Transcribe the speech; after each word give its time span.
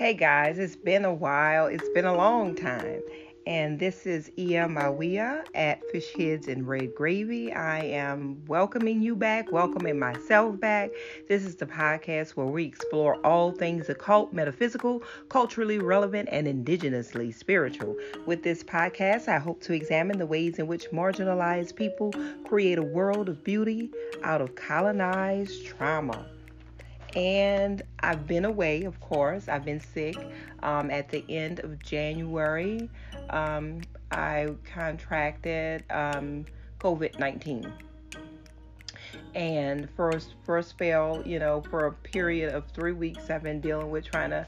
Hey 0.00 0.14
guys, 0.14 0.58
it's 0.58 0.76
been 0.76 1.04
a 1.04 1.12
while. 1.12 1.66
It's 1.66 1.90
been 1.90 2.06
a 2.06 2.16
long 2.16 2.54
time. 2.54 3.02
And 3.46 3.78
this 3.78 4.06
is 4.06 4.30
Ia 4.38 4.66
Mawia 4.66 5.44
at 5.54 5.84
Fish 5.92 6.14
Heads 6.16 6.48
and 6.48 6.66
Red 6.66 6.94
Gravy. 6.94 7.52
I 7.52 7.80
am 7.80 8.42
welcoming 8.46 9.02
you 9.02 9.14
back, 9.14 9.52
welcoming 9.52 9.98
myself 9.98 10.58
back. 10.58 10.88
This 11.28 11.44
is 11.44 11.56
the 11.56 11.66
podcast 11.66 12.30
where 12.30 12.46
we 12.46 12.64
explore 12.64 13.16
all 13.26 13.52
things 13.52 13.90
occult, 13.90 14.32
metaphysical, 14.32 15.02
culturally 15.28 15.78
relevant, 15.78 16.30
and 16.32 16.46
indigenously 16.46 17.34
spiritual. 17.34 17.94
With 18.24 18.42
this 18.42 18.64
podcast, 18.64 19.28
I 19.28 19.38
hope 19.38 19.60
to 19.64 19.74
examine 19.74 20.16
the 20.16 20.24
ways 20.24 20.58
in 20.58 20.66
which 20.66 20.90
marginalized 20.92 21.76
people 21.76 22.14
create 22.46 22.78
a 22.78 22.82
world 22.82 23.28
of 23.28 23.44
beauty 23.44 23.90
out 24.22 24.40
of 24.40 24.54
colonized 24.54 25.66
trauma 25.66 26.26
and 27.16 27.82
I've 28.00 28.26
been 28.26 28.44
away, 28.44 28.84
of 28.84 29.00
course. 29.00 29.48
I've 29.48 29.64
been 29.64 29.80
sick. 29.80 30.16
Um, 30.62 30.90
at 30.90 31.08
the 31.08 31.24
end 31.28 31.60
of 31.60 31.82
January, 31.82 32.88
um, 33.30 33.80
I 34.10 34.48
contracted 34.64 35.84
um, 35.90 36.44
COVID 36.78 37.18
19. 37.18 37.72
And 39.34 39.88
first, 39.96 40.34
first 40.44 40.76
fell, 40.78 41.22
you 41.24 41.38
know, 41.38 41.62
for 41.70 41.86
a 41.86 41.92
period 41.92 42.52
of 42.54 42.66
three 42.72 42.92
weeks, 42.92 43.30
I've 43.30 43.42
been 43.42 43.60
dealing 43.60 43.90
with 43.90 44.04
trying 44.04 44.30
to, 44.30 44.46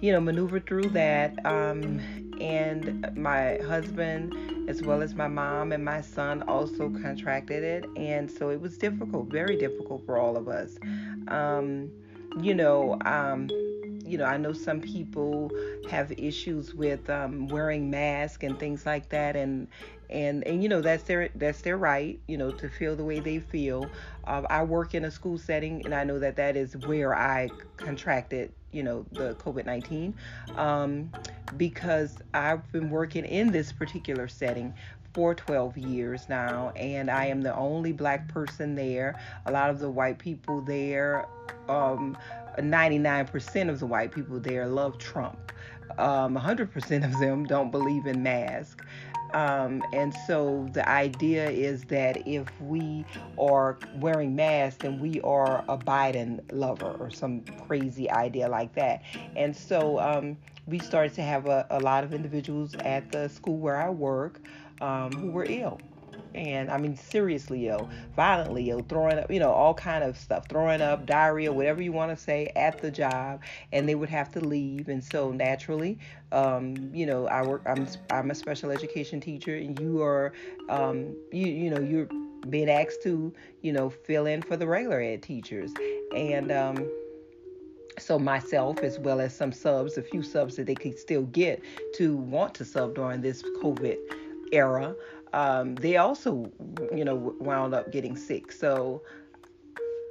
you 0.00 0.12
know, 0.12 0.20
maneuver 0.20 0.60
through 0.60 0.90
that. 0.90 1.34
Um, 1.44 2.30
and 2.40 3.14
my 3.16 3.58
husband, 3.58 4.68
as 4.68 4.82
well 4.82 5.02
as 5.02 5.14
my 5.14 5.28
mom 5.28 5.72
and 5.72 5.84
my 5.84 6.00
son, 6.00 6.42
also 6.44 6.88
contracted 6.88 7.62
it. 7.62 7.84
And 7.96 8.30
so 8.30 8.48
it 8.48 8.60
was 8.60 8.78
difficult, 8.78 9.26
very 9.26 9.56
difficult 9.56 10.04
for 10.06 10.18
all 10.18 10.36
of 10.36 10.48
us. 10.48 10.78
Um, 11.28 11.90
you 12.40 12.54
know, 12.54 12.98
um, 13.04 13.48
you 14.04 14.18
know, 14.18 14.24
I 14.24 14.36
know 14.36 14.52
some 14.52 14.80
people 14.80 15.50
have 15.88 16.12
issues 16.12 16.74
with 16.74 17.08
um, 17.10 17.48
wearing 17.48 17.90
masks 17.90 18.42
and 18.42 18.58
things 18.58 18.86
like 18.86 19.08
that, 19.10 19.36
and 19.36 19.68
and 20.08 20.46
and 20.46 20.62
you 20.62 20.68
know 20.68 20.80
that's 20.80 21.04
their 21.04 21.28
that's 21.34 21.62
their 21.62 21.76
right, 21.76 22.18
you 22.26 22.36
know, 22.36 22.50
to 22.52 22.68
feel 22.68 22.96
the 22.96 23.04
way 23.04 23.20
they 23.20 23.38
feel. 23.38 23.90
Uh, 24.24 24.42
I 24.50 24.62
work 24.64 24.94
in 24.94 25.04
a 25.04 25.10
school 25.10 25.38
setting, 25.38 25.82
and 25.84 25.94
I 25.94 26.04
know 26.04 26.18
that 26.18 26.36
that 26.36 26.56
is 26.56 26.76
where 26.76 27.14
I 27.14 27.50
contracted, 27.76 28.52
you 28.72 28.82
know, 28.82 29.06
the 29.12 29.34
COVID 29.34 29.66
nineteen, 29.66 30.14
um, 30.56 31.10
because 31.56 32.18
I've 32.34 32.70
been 32.72 32.90
working 32.90 33.24
in 33.24 33.50
this 33.52 33.72
particular 33.72 34.28
setting 34.28 34.74
for 35.12 35.34
12 35.34 35.76
years 35.78 36.28
now, 36.28 36.70
and 36.76 37.10
I 37.10 37.26
am 37.26 37.42
the 37.42 37.54
only 37.54 37.92
black 37.92 38.28
person 38.28 38.74
there. 38.74 39.18
A 39.46 39.52
lot 39.52 39.70
of 39.70 39.78
the 39.78 39.90
white 39.90 40.18
people 40.18 40.60
there, 40.60 41.26
um, 41.68 42.16
99% 42.58 43.68
of 43.68 43.80
the 43.80 43.86
white 43.86 44.12
people 44.12 44.38
there 44.40 44.66
love 44.66 44.98
Trump. 44.98 45.52
Um, 45.98 46.36
100% 46.36 47.04
of 47.04 47.18
them 47.18 47.44
don't 47.44 47.70
believe 47.70 48.06
in 48.06 48.22
masks. 48.22 48.84
Um, 49.32 49.82
and 49.92 50.12
so 50.26 50.68
the 50.72 50.88
idea 50.88 51.48
is 51.48 51.84
that 51.84 52.26
if 52.26 52.48
we 52.60 53.04
are 53.38 53.78
wearing 53.96 54.34
masks, 54.34 54.82
then 54.82 54.98
we 54.98 55.20
are 55.20 55.64
a 55.68 55.78
Biden 55.78 56.40
lover 56.52 56.96
or 56.98 57.10
some 57.10 57.42
crazy 57.66 58.10
idea 58.10 58.48
like 58.48 58.74
that. 58.74 59.02
And 59.36 59.56
so 59.56 60.00
um, 60.00 60.36
we 60.66 60.78
started 60.78 61.14
to 61.14 61.22
have 61.22 61.46
a, 61.46 61.66
a 61.70 61.80
lot 61.80 62.02
of 62.04 62.12
individuals 62.12 62.74
at 62.76 63.12
the 63.12 63.28
school 63.28 63.58
where 63.58 63.76
I 63.76 63.88
work 63.88 64.40
um, 64.80 65.12
who 65.12 65.30
were 65.30 65.46
ill. 65.48 65.80
And 66.34 66.70
I 66.70 66.78
mean 66.78 66.96
seriously 66.96 67.68
ill, 67.68 67.88
violently 68.14 68.70
ill, 68.70 68.84
throwing 68.88 69.18
up, 69.18 69.30
you 69.30 69.40
know, 69.40 69.50
all 69.50 69.74
kind 69.74 70.04
of 70.04 70.16
stuff, 70.16 70.48
throwing 70.48 70.80
up, 70.80 71.04
diarrhea, 71.04 71.52
whatever 71.52 71.82
you 71.82 71.90
want 71.92 72.16
to 72.16 72.22
say, 72.22 72.52
at 72.54 72.80
the 72.80 72.90
job, 72.90 73.40
and 73.72 73.88
they 73.88 73.96
would 73.96 74.08
have 74.10 74.30
to 74.32 74.40
leave, 74.40 74.88
and 74.88 75.02
so 75.02 75.32
naturally, 75.32 75.98
um, 76.30 76.90
you 76.94 77.04
know, 77.04 77.26
I 77.26 77.42
work, 77.42 77.62
I'm 77.66 77.86
I'm 78.10 78.30
a 78.30 78.34
special 78.34 78.70
education 78.70 79.20
teacher, 79.20 79.56
and 79.56 79.78
you 79.80 80.02
are, 80.02 80.32
um, 80.68 81.16
you 81.32 81.46
you 81.48 81.70
know, 81.70 81.80
you're 81.80 82.08
being 82.48 82.70
asked 82.70 83.02
to, 83.02 83.32
you 83.62 83.72
know, 83.72 83.90
fill 83.90 84.26
in 84.26 84.40
for 84.40 84.56
the 84.56 84.66
regular 84.66 85.00
ed 85.00 85.22
teachers, 85.22 85.72
and 86.14 86.52
um, 86.52 86.88
so 87.98 88.18
myself 88.18 88.78
as 88.80 88.98
well 88.98 89.20
as 89.20 89.34
some 89.34 89.52
subs 89.52 89.98
a 89.98 90.02
few 90.02 90.22
subs 90.22 90.56
that 90.56 90.66
they 90.66 90.74
could 90.74 90.98
still 90.98 91.22
get 91.24 91.62
to 91.94 92.16
want 92.16 92.54
to 92.54 92.64
sub 92.64 92.94
during 92.94 93.20
this 93.20 93.42
covid 93.62 93.96
era, 94.52 94.94
um, 95.32 95.74
they 95.76 95.96
also, 95.96 96.50
you 96.94 97.04
know, 97.04 97.34
wound 97.40 97.74
up 97.74 97.92
getting 97.92 98.16
sick. 98.16 98.52
So, 98.52 99.02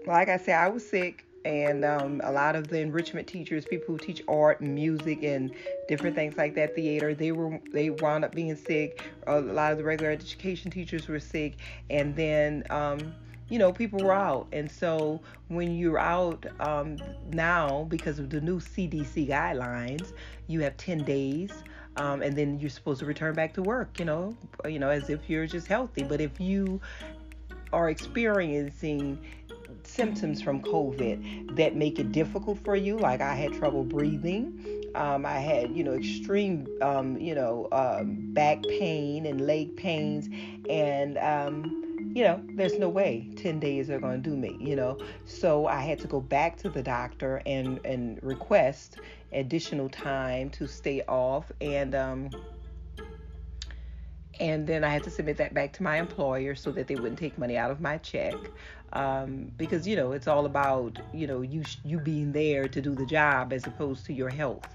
like 0.05 0.29
I 0.29 0.37
said, 0.37 0.55
I 0.55 0.69
was 0.69 0.87
sick, 0.87 1.25
and 1.45 1.83
um, 1.83 2.21
a 2.23 2.31
lot 2.31 2.55
of 2.55 2.67
the 2.67 2.79
enrichment 2.79 3.27
teachers, 3.27 3.65
people 3.65 3.95
who 3.95 3.97
teach 3.97 4.21
art 4.27 4.61
music 4.61 5.23
and 5.23 5.51
different 5.87 6.15
things 6.15 6.37
like 6.37 6.55
that, 6.55 6.75
theater, 6.75 7.13
they 7.13 7.31
were 7.31 7.59
they 7.71 7.89
wound 7.89 8.23
up 8.23 8.33
being 8.33 8.55
sick. 8.55 9.11
A 9.27 9.39
lot 9.39 9.71
of 9.71 9.77
the 9.77 9.83
regular 9.83 10.11
education 10.11 10.71
teachers 10.71 11.07
were 11.07 11.19
sick, 11.19 11.57
and 11.89 12.15
then. 12.15 12.63
Um, 12.69 13.13
you 13.49 13.57
know, 13.57 13.73
people 13.73 13.99
were 13.99 14.13
out. 14.13 14.47
And 14.51 14.71
so 14.71 15.19
when 15.47 15.75
you're 15.75 15.97
out 15.97 16.45
um, 16.59 16.97
now, 17.31 17.85
because 17.89 18.19
of 18.19 18.29
the 18.29 18.39
new 18.39 18.59
CDC 18.59 19.27
guidelines, 19.27 20.13
you 20.47 20.61
have 20.61 20.77
10 20.77 21.03
days 21.03 21.63
um, 21.97 22.21
and 22.21 22.35
then 22.35 22.59
you're 22.59 22.69
supposed 22.69 22.99
to 22.99 23.05
return 23.05 23.35
back 23.35 23.53
to 23.53 23.61
work, 23.61 23.99
you 23.99 24.05
know, 24.05 24.35
you 24.65 24.79
know, 24.79 24.89
as 24.89 25.09
if 25.09 25.29
you're 25.29 25.47
just 25.47 25.67
healthy. 25.67 26.03
But 26.03 26.21
if 26.21 26.39
you 26.39 26.79
are 27.73 27.89
experiencing 27.89 29.19
symptoms 29.83 30.41
from 30.41 30.61
COVID 30.61 31.55
that 31.55 31.75
make 31.75 31.99
it 31.99 32.11
difficult 32.11 32.59
for 32.59 32.75
you, 32.75 32.97
like 32.97 33.21
I 33.21 33.35
had 33.35 33.53
trouble 33.53 33.83
breathing. 33.83 34.85
Um, 34.95 35.25
I 35.25 35.39
had, 35.39 35.75
you 35.75 35.83
know, 35.83 35.93
extreme, 35.93 36.67
um, 36.81 37.17
you 37.17 37.35
know, 37.35 37.67
um, 37.71 38.33
back 38.33 38.63
pain 38.63 39.25
and 39.27 39.45
leg 39.45 39.75
pains, 39.77 40.27
and 40.67 41.17
um, 41.19 41.88
you 42.13 42.23
know, 42.23 42.41
there's 42.55 42.79
no 42.79 42.89
way 42.89 43.29
10 43.35 43.59
days 43.59 43.89
are 43.89 43.99
going 43.99 44.21
to 44.21 44.29
do 44.29 44.35
me, 44.35 44.57
you 44.59 44.75
know. 44.75 44.97
So 45.25 45.67
I 45.67 45.81
had 45.81 45.99
to 45.99 46.07
go 46.07 46.19
back 46.19 46.57
to 46.57 46.69
the 46.69 46.81
doctor 46.81 47.41
and 47.45 47.79
and 47.85 48.19
request 48.23 48.97
additional 49.31 49.89
time 49.89 50.49
to 50.51 50.67
stay 50.67 51.01
off 51.07 51.51
and 51.61 51.93
um 51.93 52.29
and 54.39 54.65
then 54.65 54.83
I 54.83 54.89
had 54.89 55.03
to 55.03 55.11
submit 55.11 55.37
that 55.37 55.53
back 55.53 55.73
to 55.73 55.83
my 55.83 55.97
employer 55.97 56.55
so 56.55 56.71
that 56.71 56.87
they 56.87 56.95
wouldn't 56.95 57.19
take 57.19 57.37
money 57.37 57.57
out 57.57 57.71
of 57.71 57.81
my 57.81 57.97
check 57.97 58.51
um, 58.93 59.51
because 59.57 59.87
you 59.87 59.95
know 59.95 60.11
it's 60.11 60.27
all 60.27 60.45
about 60.45 60.99
you 61.13 61.27
know 61.27 61.41
you 61.41 61.63
you 61.83 61.99
being 61.99 62.31
there 62.31 62.67
to 62.67 62.81
do 62.81 62.95
the 62.95 63.05
job 63.05 63.53
as 63.53 63.67
opposed 63.67 64.05
to 64.05 64.13
your 64.13 64.29
health. 64.29 64.67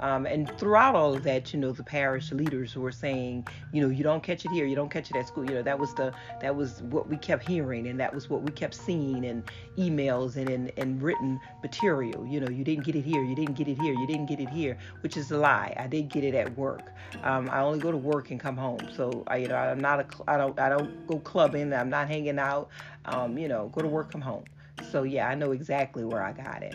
Um, 0.00 0.26
and 0.26 0.50
throughout 0.58 0.94
all 0.94 1.14
of 1.14 1.22
that 1.22 1.52
you 1.52 1.60
know 1.60 1.72
the 1.72 1.82
parish 1.82 2.32
leaders 2.32 2.76
were 2.76 2.92
saying 2.92 3.46
you 3.72 3.80
know 3.80 3.88
you 3.88 4.02
don't 4.02 4.22
catch 4.22 4.44
it 4.44 4.50
here 4.50 4.66
you 4.66 4.76
don't 4.76 4.90
catch 4.90 5.10
it 5.10 5.16
at 5.16 5.28
school. 5.28 5.44
You 5.44 5.56
know 5.56 5.62
that 5.62 5.78
was 5.78 5.94
the 5.94 6.12
that 6.40 6.54
was 6.54 6.82
what 6.82 7.08
we 7.08 7.16
kept 7.16 7.46
hearing 7.48 7.86
and 7.86 7.98
that 8.00 8.14
was 8.14 8.28
what 8.28 8.42
we 8.42 8.52
kept 8.52 8.74
seeing 8.74 9.24
in 9.24 9.42
emails 9.78 10.36
and 10.36 10.50
in, 10.50 10.68
in 10.76 11.00
written 11.00 11.40
material. 11.62 12.26
You 12.26 12.40
know 12.40 12.48
you 12.50 12.64
didn't 12.64 12.84
get 12.84 12.96
it 12.96 13.02
here 13.02 13.22
you 13.22 13.34
didn't 13.34 13.54
get 13.54 13.68
it 13.68 13.80
here 13.80 13.94
you 13.94 14.06
didn't 14.06 14.26
get 14.26 14.40
it 14.40 14.48
here 14.50 14.76
which 15.00 15.16
is 15.16 15.30
a 15.30 15.38
lie. 15.38 15.74
I 15.78 15.86
did 15.86 16.08
get 16.08 16.24
it 16.24 16.34
at 16.34 16.56
work. 16.58 16.92
Um, 17.22 17.48
I 17.50 17.60
only 17.60 17.78
go 17.78 17.90
to 17.90 17.96
work 17.96 18.30
and 18.30 18.38
come 18.38 18.56
home. 18.56 18.88
So 18.94 19.24
I, 19.26 19.36
you 19.38 19.48
know 19.48 19.56
I'm 19.56 19.80
not 19.80 20.00
a 20.00 20.06
I 20.28 20.36
don't 20.36 20.58
I 20.58 20.68
don't 20.68 21.06
go 21.06 21.18
clubbing 21.20 21.72
I'm 21.72 21.90
not 21.90 22.08
hanging 22.08 22.38
out 22.38 22.68
um, 23.04 23.38
you 23.38 23.48
know, 23.48 23.68
go 23.68 23.82
to 23.82 23.88
work, 23.88 24.10
come 24.12 24.20
home. 24.20 24.44
So 24.90 25.02
yeah, 25.02 25.28
I 25.28 25.34
know 25.34 25.52
exactly 25.52 26.04
where 26.04 26.22
I 26.22 26.32
got 26.32 26.62
it. 26.62 26.74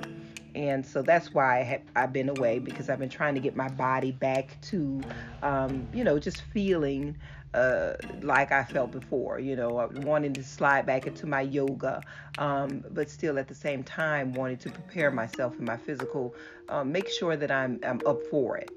And 0.56 0.86
so 0.86 1.02
that's 1.02 1.34
why 1.34 1.60
I 1.60 1.64
have, 1.64 1.82
I've 1.96 2.14
been 2.14 2.30
away 2.30 2.60
because 2.60 2.90
I've 2.90 3.00
been 3.00 3.10
trying 3.10 3.36
to 3.36 3.40
get 3.40 3.56
my 3.56 3.70
body 3.70 4.12
back 4.12 4.58
to, 4.64 5.04
um, 5.44 5.88
you 5.94 6.04
know, 6.04 6.18
just 6.18 6.42
feeling 6.42 7.16
uh, 7.54 7.94
like 8.22 8.52
I 8.52 8.64
felt 8.64 8.92
before, 8.92 9.40
you 9.40 9.56
know, 9.56 9.90
wanting 9.94 10.34
to 10.34 10.44
slide 10.44 10.86
back 10.86 11.06
into 11.08 11.28
my 11.28 11.42
yoga, 11.42 12.04
um, 12.38 12.84
but 12.92 13.10
still 13.10 13.38
at 13.38 13.48
the 13.48 13.56
same 13.56 13.84
time 13.84 14.34
wanting 14.34 14.58
to 14.58 14.70
prepare 14.70 15.12
myself 15.12 15.58
and 15.58 15.66
my 15.66 15.78
physical, 15.78 16.34
um, 16.70 16.92
make 16.92 17.10
sure 17.10 17.36
that 17.36 17.52
I'm, 17.52 17.80
I'm 17.84 18.02
up 18.06 18.22
for 18.30 18.58
it. 18.58 18.72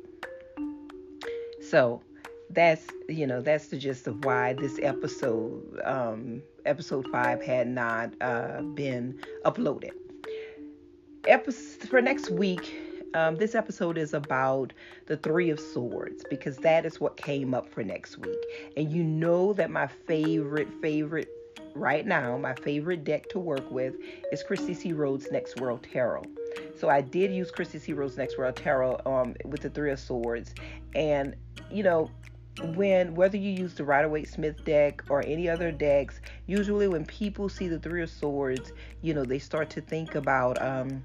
So 1.70 2.02
that's 2.50 2.84
you 3.08 3.26
know 3.26 3.40
that's 3.40 3.68
the 3.68 3.76
gist 3.76 4.08
of 4.08 4.24
why 4.24 4.52
this 4.54 4.80
episode 4.82 5.80
um, 5.84 6.42
episode 6.64 7.06
five 7.08 7.42
had 7.42 7.68
not 7.68 8.12
uh, 8.20 8.62
been 8.62 9.18
uploaded. 9.44 9.92
Episode 11.26 11.88
for 11.88 12.00
next 12.00 12.30
week. 12.30 12.74
Um, 13.14 13.36
this 13.36 13.54
episode 13.54 13.98
is 13.98 14.14
about 14.14 14.72
the 15.06 15.16
Three 15.16 15.50
of 15.50 15.58
Swords 15.58 16.24
because 16.30 16.56
that 16.58 16.86
is 16.86 17.00
what 17.00 17.16
came 17.16 17.54
up 17.54 17.68
for 17.68 17.82
next 17.82 18.18
week. 18.18 18.38
And 18.76 18.90
you 18.92 19.02
know 19.02 19.52
that 19.54 19.70
my 19.70 19.88
favorite, 19.88 20.68
favorite 20.80 21.28
right 21.74 22.06
now, 22.06 22.36
my 22.38 22.54
favorite 22.54 23.04
deck 23.04 23.28
to 23.30 23.38
work 23.38 23.68
with 23.70 23.94
is 24.32 24.44
Cristy 24.48 24.76
C. 24.76 24.92
Road's 24.92 25.30
Next 25.30 25.60
World 25.60 25.86
Tarot. 25.92 26.24
So 26.78 26.88
I 26.88 27.00
did 27.00 27.32
use 27.32 27.50
Cristy 27.50 27.80
C. 27.80 27.92
Road's 27.92 28.16
Next 28.16 28.38
World 28.38 28.56
Tarot 28.56 29.00
um, 29.06 29.34
with 29.44 29.62
the 29.62 29.70
Three 29.70 29.90
of 29.90 29.98
Swords. 29.98 30.54
And, 30.94 31.34
you 31.70 31.82
know, 31.82 32.10
when 32.76 33.14
whether 33.14 33.36
you 33.36 33.50
use 33.50 33.74
the 33.74 33.84
Rider 33.84 34.08
Waite 34.08 34.28
Smith 34.28 34.64
deck 34.64 35.02
or 35.08 35.24
any 35.26 35.48
other 35.48 35.72
decks, 35.72 36.20
usually 36.46 36.88
when 36.88 37.04
people 37.06 37.48
see 37.48 37.68
the 37.68 37.78
Three 37.78 38.02
of 38.02 38.10
Swords, 38.10 38.72
you 39.02 39.14
know, 39.14 39.24
they 39.24 39.38
start 39.38 39.70
to 39.70 39.80
think 39.80 40.14
about 40.14 40.60
um 40.60 41.02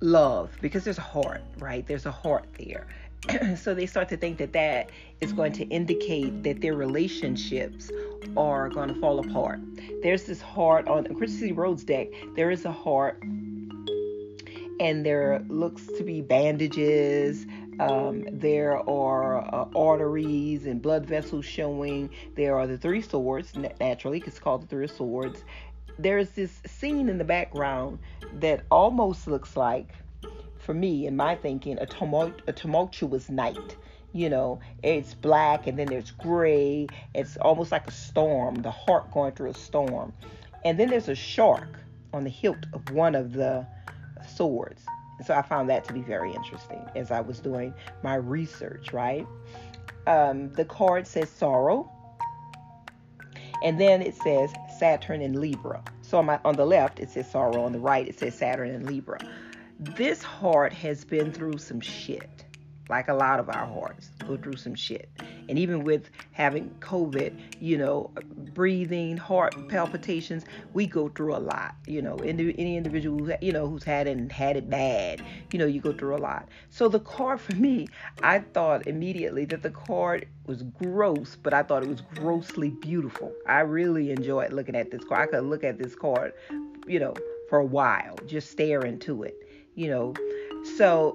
love 0.00 0.56
because 0.60 0.84
there's 0.84 0.98
a 0.98 1.02
heart, 1.02 1.42
right? 1.58 1.86
There's 1.86 2.06
a 2.06 2.12
heart 2.12 2.46
there. 2.58 2.86
so 3.56 3.74
they 3.74 3.86
start 3.86 4.08
to 4.10 4.16
think 4.16 4.38
that 4.38 4.52
that 4.52 4.90
is 5.20 5.32
going 5.32 5.52
to 5.52 5.64
indicate 5.64 6.42
that 6.44 6.60
their 6.60 6.74
relationships 6.74 7.90
are 8.36 8.68
going 8.68 8.92
to 8.92 9.00
fall 9.00 9.18
apart. 9.18 9.60
There's 10.02 10.24
this 10.24 10.40
heart 10.40 10.88
on 10.88 11.04
the 11.04 11.10
Cristy 11.10 11.56
Road's 11.56 11.84
deck. 11.84 12.08
There 12.34 12.50
is 12.50 12.64
a 12.64 12.72
heart, 12.72 13.20
and 14.80 15.04
there 15.04 15.44
looks 15.48 15.86
to 15.98 16.04
be 16.04 16.20
bandages. 16.20 17.46
Um, 17.80 18.24
there 18.30 18.78
are 18.88 19.38
uh, 19.54 19.68
arteries 19.76 20.66
and 20.66 20.80
blood 20.80 21.06
vessels 21.06 21.44
showing. 21.44 22.10
There 22.34 22.56
are 22.56 22.66
the 22.66 22.78
three 22.78 23.02
swords, 23.02 23.52
naturally, 23.80 24.22
it's 24.26 24.38
called 24.38 24.62
the 24.62 24.66
three 24.66 24.88
swords. 24.88 25.44
There's 25.98 26.30
this 26.30 26.60
scene 26.66 27.08
in 27.08 27.18
the 27.18 27.24
background 27.24 27.98
that 28.34 28.64
almost 28.70 29.26
looks 29.26 29.56
like 29.56 29.88
for 30.58 30.74
me, 30.74 31.06
in 31.06 31.16
my 31.16 31.36
thinking, 31.36 31.78
a, 31.78 31.86
tumult, 31.86 32.42
a 32.46 32.52
tumultuous 32.52 33.30
night. 33.30 33.76
You 34.12 34.30
know, 34.30 34.60
it's 34.82 35.14
black 35.14 35.66
and 35.66 35.78
then 35.78 35.86
there's 35.86 36.10
gray. 36.10 36.88
It's 37.14 37.36
almost 37.36 37.70
like 37.72 37.86
a 37.86 37.92
storm, 37.92 38.56
the 38.56 38.70
heart 38.70 39.12
going 39.12 39.32
through 39.32 39.50
a 39.50 39.54
storm. 39.54 40.12
And 40.64 40.78
then 40.78 40.90
there's 40.90 41.08
a 41.08 41.14
shark 41.14 41.78
on 42.12 42.24
the 42.24 42.30
hilt 42.30 42.66
of 42.72 42.90
one 42.90 43.14
of 43.14 43.32
the 43.32 43.66
swords. 44.26 44.84
So 45.24 45.34
I 45.34 45.42
found 45.42 45.70
that 45.70 45.84
to 45.84 45.92
be 45.92 46.02
very 46.02 46.32
interesting 46.34 46.84
as 46.94 47.10
I 47.10 47.20
was 47.20 47.40
doing 47.40 47.72
my 48.02 48.16
research, 48.16 48.92
right? 48.92 49.26
Um, 50.06 50.52
the 50.52 50.64
card 50.64 51.06
says 51.06 51.30
sorrow. 51.30 51.90
And 53.62 53.80
then 53.80 54.02
it 54.02 54.14
says 54.14 54.52
Saturn 54.78 55.22
and 55.22 55.40
Libra. 55.40 55.82
So 56.02 56.18
on, 56.18 56.26
my, 56.26 56.38
on 56.44 56.56
the 56.56 56.66
left, 56.66 57.00
it 57.00 57.10
says 57.10 57.30
sorrow. 57.30 57.64
On 57.64 57.72
the 57.72 57.80
right, 57.80 58.06
it 58.06 58.18
says 58.18 58.34
Saturn 58.34 58.70
and 58.70 58.86
Libra 58.86 59.18
this 59.78 60.22
heart 60.22 60.72
has 60.72 61.04
been 61.04 61.32
through 61.32 61.58
some 61.58 61.80
shit. 61.80 62.44
Like 62.88 63.08
a 63.08 63.14
lot 63.14 63.40
of 63.40 63.48
our 63.48 63.66
hearts 63.66 64.10
go 64.26 64.36
through 64.36 64.56
some 64.56 64.74
shit. 64.74 65.10
And 65.48 65.58
even 65.58 65.84
with 65.84 66.10
having 66.32 66.70
COVID, 66.80 67.38
you 67.60 67.78
know, 67.78 68.10
breathing, 68.54 69.16
heart 69.16 69.54
palpitations, 69.68 70.44
we 70.72 70.86
go 70.86 71.08
through 71.08 71.34
a 71.34 71.38
lot. 71.38 71.74
You 71.86 72.02
know, 72.02 72.16
any, 72.18 72.54
any 72.58 72.76
individual, 72.76 73.24
who, 73.24 73.32
you 73.40 73.52
know, 73.52 73.68
who's 73.68 73.84
had 73.84 74.06
it 74.06 74.16
and 74.16 74.30
had 74.30 74.56
it 74.56 74.68
bad, 74.68 75.22
you 75.52 75.58
know, 75.58 75.66
you 75.66 75.80
go 75.80 75.92
through 75.92 76.16
a 76.16 76.18
lot. 76.18 76.48
So 76.70 76.88
the 76.88 77.00
card 77.00 77.40
for 77.40 77.54
me, 77.54 77.88
I 78.22 78.40
thought 78.40 78.86
immediately 78.86 79.44
that 79.46 79.62
the 79.62 79.70
card 79.70 80.26
was 80.46 80.62
gross, 80.62 81.36
but 81.36 81.54
I 81.54 81.62
thought 81.62 81.82
it 81.82 81.88
was 81.88 82.00
grossly 82.00 82.70
beautiful. 82.70 83.32
I 83.46 83.60
really 83.60 84.10
enjoyed 84.10 84.52
looking 84.52 84.76
at 84.76 84.90
this 84.90 85.04
card. 85.04 85.28
I 85.28 85.32
could 85.32 85.44
look 85.44 85.64
at 85.64 85.78
this 85.78 85.94
card, 85.94 86.32
you 86.86 87.00
know, 87.00 87.14
for 87.48 87.58
a 87.58 87.64
while, 87.64 88.18
just 88.26 88.50
stare 88.50 88.84
into 88.84 89.22
it 89.22 89.36
you 89.76 89.88
know. 89.88 90.14
So 90.76 91.14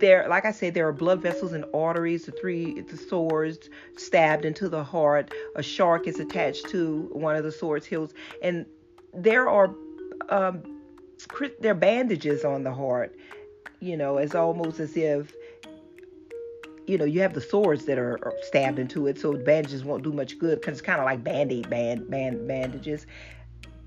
there, 0.00 0.26
like 0.28 0.44
I 0.44 0.52
said, 0.52 0.74
there 0.74 0.88
are 0.88 0.92
blood 0.92 1.22
vessels 1.22 1.52
and 1.52 1.64
arteries. 1.72 2.26
The 2.26 2.32
three 2.32 2.80
the 2.80 2.96
swords 2.96 3.68
stabbed 3.96 4.44
into 4.44 4.68
the 4.68 4.82
heart. 4.82 5.32
A 5.56 5.62
shark 5.62 6.08
is 6.08 6.18
attached 6.18 6.68
to 6.70 7.08
one 7.12 7.36
of 7.36 7.44
the 7.44 7.52
sword's 7.52 7.86
hills, 7.86 8.12
and 8.42 8.66
there 9.14 9.48
are 9.48 9.74
um, 10.30 10.62
there 11.60 11.72
are 11.72 11.74
bandages 11.74 12.44
on 12.44 12.64
the 12.64 12.72
heart. 12.72 13.14
You 13.80 13.96
know, 13.96 14.18
it's 14.18 14.34
almost 14.34 14.80
as 14.80 14.96
if 14.96 15.32
you 16.86 16.98
know 16.98 17.04
you 17.04 17.20
have 17.20 17.34
the 17.34 17.40
swords 17.40 17.84
that 17.84 17.98
are 17.98 18.32
stabbed 18.42 18.78
into 18.78 19.06
it, 19.06 19.18
so 19.18 19.34
bandages 19.34 19.84
won't 19.84 20.02
do 20.02 20.12
much 20.12 20.38
good 20.38 20.60
because 20.60 20.78
it's 20.78 20.82
kind 20.82 20.98
of 20.98 21.04
like 21.04 21.22
band-aid 21.22 21.68
band, 21.70 22.10
band 22.10 22.48
bandages. 22.48 23.06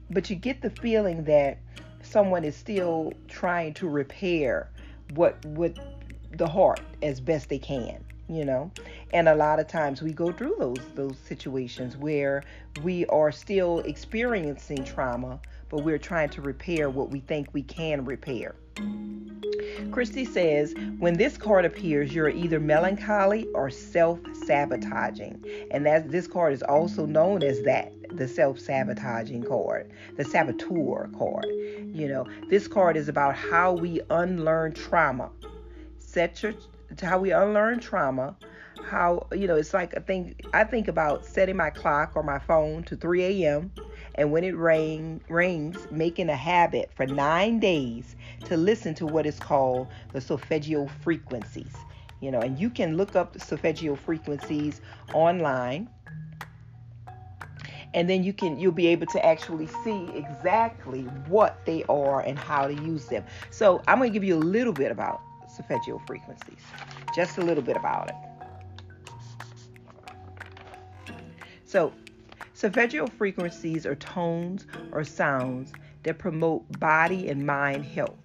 But 0.09 0.29
you 0.29 0.35
get 0.35 0.61
the 0.61 0.69
feeling 0.69 1.23
that 1.25 1.59
someone 2.03 2.43
is 2.43 2.55
still 2.55 3.13
trying 3.27 3.73
to 3.75 3.87
repair 3.87 4.69
what 5.15 5.43
what 5.45 5.77
the 6.37 6.47
heart 6.47 6.81
as 7.01 7.19
best 7.19 7.49
they 7.49 7.59
can 7.59 8.03
you 8.29 8.45
know 8.45 8.71
and 9.13 9.27
a 9.27 9.35
lot 9.35 9.59
of 9.59 9.67
times 9.67 10.01
we 10.01 10.13
go 10.13 10.31
through 10.31 10.55
those 10.57 10.79
those 10.95 11.17
situations 11.17 11.97
where 11.97 12.43
we 12.81 13.05
are 13.07 13.31
still 13.31 13.79
experiencing 13.79 14.83
trauma 14.83 15.39
but 15.69 15.83
we're 15.83 15.97
trying 15.97 16.29
to 16.29 16.41
repair 16.41 16.89
what 16.89 17.09
we 17.09 17.19
think 17.19 17.47
we 17.53 17.63
can 17.63 18.05
repair 18.05 18.55
Cristy 19.91 20.27
says, 20.27 20.73
when 20.97 21.15
this 21.15 21.37
card 21.37 21.65
appears, 21.65 22.13
you're 22.13 22.29
either 22.29 22.59
melancholy 22.59 23.47
or 23.53 23.69
self 23.69 24.19
sabotaging. 24.45 25.43
And 25.71 25.85
that 25.85 26.11
this 26.11 26.27
card 26.27 26.53
is 26.53 26.63
also 26.63 27.05
known 27.05 27.43
as 27.43 27.61
that 27.63 27.91
the 28.17 28.27
self 28.27 28.59
sabotaging 28.59 29.43
card, 29.43 29.91
the 30.17 30.23
saboteur 30.23 31.09
card. 31.17 31.45
You 31.45 32.07
know, 32.07 32.27
this 32.49 32.67
card 32.67 32.97
is 32.97 33.07
about 33.07 33.35
how 33.35 33.73
we 33.73 34.01
unlearn 34.09 34.73
trauma. 34.73 35.29
Set 36.13 36.43
your 36.43 36.53
how 37.01 37.17
we 37.17 37.31
unlearn 37.31 37.79
trauma. 37.79 38.35
How 38.83 39.25
you 39.31 39.47
know 39.47 39.55
it's 39.55 39.73
like 39.73 39.97
I 39.97 39.99
think 39.99 40.45
I 40.53 40.63
think 40.63 40.87
about 40.87 41.25
setting 41.25 41.57
my 41.57 41.71
clock 41.71 42.11
or 42.13 42.21
my 42.21 42.37
phone 42.37 42.83
to 42.83 42.95
3 42.95 43.23
a.m. 43.23 43.71
and 44.13 44.31
when 44.31 44.43
it 44.43 44.55
ring, 44.55 45.21
rings, 45.27 45.87
making 45.89 46.29
a 46.29 46.35
habit 46.35 46.91
for 46.93 47.07
nine 47.07 47.59
days 47.59 48.15
to 48.45 48.57
listen 48.57 48.93
to 48.95 49.07
what 49.07 49.25
is 49.25 49.39
called 49.39 49.87
the 50.11 50.21
solfeggio 50.21 50.85
frequencies. 51.01 51.75
You 52.19 52.29
know, 52.29 52.41
and 52.41 52.59
you 52.59 52.69
can 52.69 52.95
look 52.95 53.15
up 53.15 53.33
the 53.33 53.39
solfeggio 53.39 53.95
frequencies 53.95 54.81
online 55.15 55.89
and 57.95 58.07
then 58.07 58.23
you 58.23 58.33
can 58.33 58.59
you'll 58.59 58.71
be 58.71 58.85
able 58.85 59.07
to 59.07 59.25
actually 59.25 59.67
see 59.83 60.07
exactly 60.13 61.01
what 61.27 61.65
they 61.65 61.83
are 61.85 62.21
and 62.21 62.37
how 62.37 62.67
to 62.67 62.73
use 62.75 63.07
them. 63.07 63.23
So 63.49 63.81
I'm 63.87 63.97
going 63.97 64.11
to 64.11 64.13
give 64.13 64.23
you 64.23 64.35
a 64.35 64.37
little 64.37 64.73
bit 64.73 64.91
about 64.91 65.21
solfeggio 65.55 65.99
frequencies, 66.05 66.59
just 67.15 67.37
a 67.37 67.41
little 67.41 67.63
bit 67.63 67.77
about 67.77 68.09
it. 68.09 68.15
So 71.65 71.93
solfeggio 72.53 73.07
frequencies 73.07 73.85
are 73.85 73.95
tones 73.95 74.65
or 74.91 75.03
sounds 75.03 75.73
that 76.03 76.17
promote 76.17 76.79
body 76.79 77.29
and 77.29 77.45
mind 77.45 77.85
health. 77.85 78.17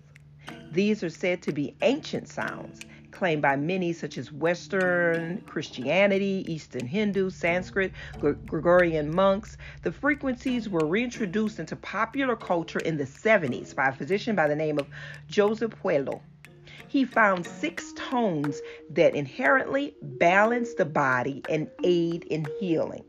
These 0.73 1.03
are 1.03 1.11
said 1.11 1.43
to 1.43 1.53
be 1.53 1.75
ancient 1.83 2.29
sounds 2.29 2.85
claimed 3.11 3.43
by 3.43 3.57
many, 3.57 3.93
such 3.93 4.17
as 4.17 4.31
Western 4.31 5.41
Christianity, 5.47 6.45
Eastern 6.47 6.87
Hindu, 6.87 7.31
Sanskrit, 7.31 7.93
Gregorian 8.21 9.13
monks. 9.13 9.57
The 9.83 9.91
frequencies 9.91 10.69
were 10.69 10.87
reintroduced 10.87 11.59
into 11.59 11.75
popular 11.75 12.37
culture 12.37 12.79
in 12.79 12.97
the 12.97 13.05
70s 13.05 13.75
by 13.75 13.89
a 13.89 13.93
physician 13.93 14.37
by 14.37 14.47
the 14.47 14.55
name 14.55 14.79
of 14.79 14.87
Joseph 15.29 15.73
Puleo. 15.83 16.21
He 16.89 17.05
found 17.05 17.47
six 17.47 17.93
tones 17.95 18.61
that 18.91 19.15
inherently 19.15 19.95
balance 20.03 20.75
the 20.75 20.85
body 20.85 21.45
and 21.49 21.71
aid 21.85 22.25
in 22.25 22.45
healing 22.59 23.05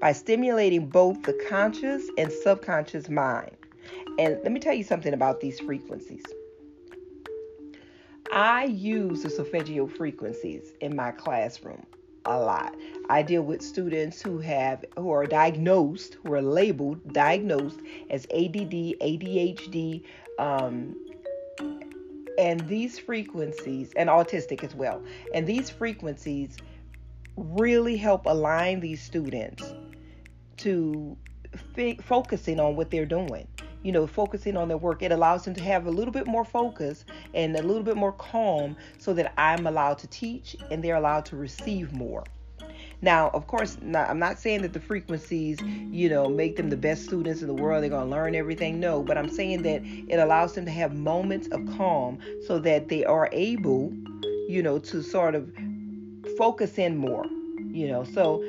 by 0.00 0.12
stimulating 0.12 0.86
both 0.86 1.24
the 1.24 1.32
conscious 1.48 2.08
and 2.18 2.30
subconscious 2.30 3.08
mind. 3.08 3.56
And 4.18 4.38
let 4.42 4.52
me 4.52 4.60
tell 4.60 4.74
you 4.74 4.84
something 4.84 5.14
about 5.14 5.40
these 5.40 5.58
frequencies. 5.60 6.32
I 8.30 8.64
use 8.64 9.22
the 9.22 9.30
solfeggio 9.30 9.86
frequencies 9.86 10.72
in 10.80 10.94
my 10.94 11.12
classroom 11.12 11.86
a 12.26 12.38
lot. 12.38 12.76
I 13.08 13.22
deal 13.22 13.42
with 13.42 13.62
students 13.62 14.20
who 14.20 14.38
have 14.40 14.84
who 14.96 15.10
are 15.10 15.26
diagnosed, 15.26 16.18
who 16.22 16.34
are 16.34 16.42
labeled 16.42 17.12
diagnosed 17.12 17.80
as 18.10 18.26
ADD, 18.26 18.98
ADHD, 19.00 20.02
um, 20.38 20.94
and 22.38 22.60
these 22.68 22.98
frequencies, 22.98 23.92
and 23.96 24.08
autistic 24.08 24.64
as 24.64 24.74
well. 24.74 25.02
And 25.34 25.46
these 25.46 25.68
frequencies 25.68 26.56
really 27.36 27.96
help 27.96 28.26
align 28.26 28.80
these 28.80 29.02
students 29.02 29.74
to 30.58 31.16
f- 31.76 32.04
focusing 32.04 32.58
on 32.60 32.76
what 32.76 32.90
they're 32.90 33.06
doing 33.06 33.46
you 33.82 33.92
know, 33.92 34.06
focusing 34.06 34.56
on 34.56 34.68
their 34.68 34.76
work. 34.76 35.02
It 35.02 35.12
allows 35.12 35.44
them 35.44 35.54
to 35.54 35.62
have 35.62 35.86
a 35.86 35.90
little 35.90 36.12
bit 36.12 36.26
more 36.26 36.44
focus 36.44 37.04
and 37.34 37.56
a 37.56 37.62
little 37.62 37.82
bit 37.82 37.96
more 37.96 38.12
calm 38.12 38.76
so 38.98 39.14
that 39.14 39.32
I'm 39.38 39.66
allowed 39.66 39.98
to 39.98 40.06
teach 40.08 40.56
and 40.70 40.82
they're 40.82 40.96
allowed 40.96 41.24
to 41.26 41.36
receive 41.36 41.92
more. 41.92 42.24
Now, 43.00 43.30
of 43.30 43.46
course, 43.46 43.78
not, 43.80 44.10
I'm 44.10 44.18
not 44.18 44.38
saying 44.38 44.62
that 44.62 44.72
the 44.72 44.80
frequencies, 44.80 45.58
you 45.62 46.08
know, 46.08 46.28
make 46.28 46.56
them 46.56 46.68
the 46.68 46.76
best 46.76 47.04
students 47.04 47.42
in 47.42 47.48
the 47.48 47.54
world. 47.54 47.82
They're 47.82 47.90
going 47.90 48.08
to 48.08 48.10
learn 48.10 48.34
everything. 48.34 48.80
No, 48.80 49.02
but 49.02 49.16
I'm 49.16 49.28
saying 49.28 49.62
that 49.62 49.82
it 49.84 50.18
allows 50.18 50.54
them 50.54 50.64
to 50.64 50.70
have 50.72 50.94
moments 50.94 51.46
of 51.48 51.64
calm 51.76 52.18
so 52.46 52.58
that 52.58 52.88
they 52.88 53.04
are 53.04 53.28
able, 53.32 53.92
you 54.48 54.62
know, 54.62 54.78
to 54.80 55.02
sort 55.02 55.36
of 55.36 55.52
focus 56.36 56.78
in 56.78 56.96
more, 56.96 57.26
you 57.70 57.86
know. 57.86 58.02
So 58.02 58.42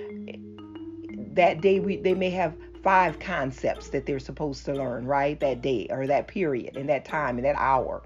that 1.34 1.62
day 1.62 1.79
we 1.79 1.98
they 1.98 2.15
may 2.15 2.32
have 2.32 2.56
five 2.84 3.20
concepts 3.20 3.89
that 3.89 4.06
they're 4.06 4.20
supposed 4.20 4.65
to 4.65 4.74
learn, 4.74 5.06
right? 5.06 5.39
That 5.39 5.62
day 5.62 5.88
or 5.89 6.08
that 6.08 6.27
period 6.27 6.75
and 6.75 6.89
that 6.89 7.06
time 7.06 7.38
and 7.38 7.46
that 7.46 7.56
hour. 7.58 8.01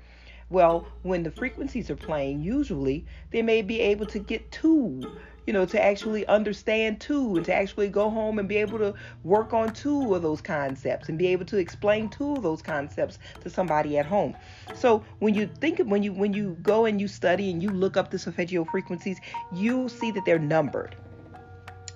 Well, 0.50 0.88
when 1.04 1.24
the 1.24 1.32
frequencies 1.32 1.90
are 1.90 1.96
playing, 1.96 2.42
usually 2.44 3.06
they 3.32 3.42
may 3.42 3.62
be 3.62 3.80
able 3.80 4.06
to 4.08 4.20
get 4.20 4.52
two, 4.52 5.02
you 5.46 5.54
know, 5.54 5.66
to 5.66 5.84
actually 5.84 6.26
understand 6.28 7.00
two 7.00 7.36
and 7.36 7.46
to 7.46 7.54
actually 7.54 7.90
go 7.90 8.10
home 8.10 8.40
and 8.40 8.48
be 8.48 8.58
able 8.58 8.78
to 8.80 8.94
work 9.24 9.54
on 9.54 9.74
two 9.74 10.14
of 10.16 10.22
those 10.22 10.42
concepts 10.42 11.10
and 11.10 11.18
be 11.18 11.28
able 11.28 11.46
to 11.46 11.58
explain 11.58 12.10
two 12.10 12.34
of 12.34 12.44
those 12.44 12.62
concepts 12.62 13.20
to 13.42 13.50
somebody 13.50 13.98
at 13.98 14.06
home. 14.06 14.36
So 14.76 15.04
when 15.20 15.34
you 15.34 15.50
think 15.60 15.80
of 15.80 15.88
when 15.88 16.04
you 16.04 16.14
when 16.14 16.34
you 16.34 16.58
go 16.62 16.86
and 16.86 17.00
you 17.00 17.08
study 17.08 17.52
and 17.52 17.62
you 17.62 17.70
look 17.70 17.98
up 17.98 18.12
the 18.12 18.20
solfeggio 18.20 18.66
frequencies, 18.66 19.20
you'll 19.54 19.90
see 19.90 20.12
that 20.12 20.26
they're 20.26 20.40
numbered. 20.40 20.96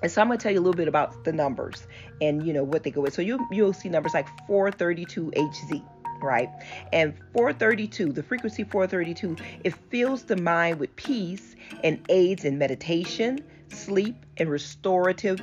And 0.04 0.12
so 0.12 0.22
I'm 0.22 0.28
going 0.28 0.38
to 0.38 0.44
tell 0.44 0.52
you 0.52 0.60
a 0.60 0.62
little 0.62 0.76
bit 0.76 0.88
about 0.88 1.24
the 1.24 1.34
numbers 1.34 1.88
and 2.22 2.46
you 2.46 2.54
know 2.54 2.64
what 2.64 2.84
they 2.84 2.92
go 2.92 3.02
with. 3.02 3.14
So 3.14 3.22
you 3.22 3.48
you'll 3.52 3.74
see 3.74 3.90
numbers 3.90 4.14
like 4.14 4.28
432 4.48 5.32
HZ 5.36 5.84
right? 6.22 6.50
And 6.92 7.14
432, 7.34 8.12
the 8.12 8.24
frequency 8.24 8.64
432, 8.64 9.36
it 9.64 9.74
fills 9.90 10.24
the 10.24 10.36
mind 10.36 10.80
with 10.80 10.96
peace 10.96 11.56
and 11.84 12.04
aids 12.10 12.46
in 12.46 12.58
meditation, 12.58 13.44
sleep, 13.70 14.26
and 14.38 14.50
restorative 14.50 15.42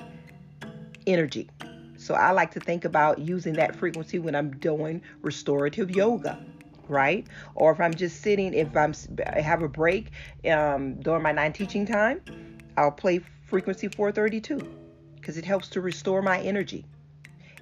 energy. 1.06 1.48
So 1.96 2.14
I 2.14 2.32
like 2.32 2.50
to 2.52 2.60
think 2.60 2.84
about 2.84 3.18
using 3.18 3.54
that 3.54 3.74
frequency 3.76 4.18
when 4.18 4.34
I'm 4.34 4.50
doing 4.58 5.00
restorative 5.22 5.90
yoga, 5.90 6.38
right? 6.88 7.26
Or 7.54 7.72
if 7.72 7.80
I'm 7.80 7.94
just 7.94 8.20
sitting, 8.20 8.52
if 8.52 8.76
I'm 8.76 8.94
I 9.26 9.40
have 9.40 9.62
a 9.62 9.68
break 9.68 10.10
um, 10.50 10.96
during 11.00 11.22
my 11.22 11.32
nine 11.32 11.52
teaching 11.52 11.86
time, 11.86 12.20
I'll 12.76 12.90
play 12.90 13.20
frequency 13.46 13.88
432 13.88 14.66
because 15.16 15.38
it 15.38 15.44
helps 15.44 15.68
to 15.68 15.80
restore 15.80 16.20
my 16.20 16.40
energy. 16.40 16.84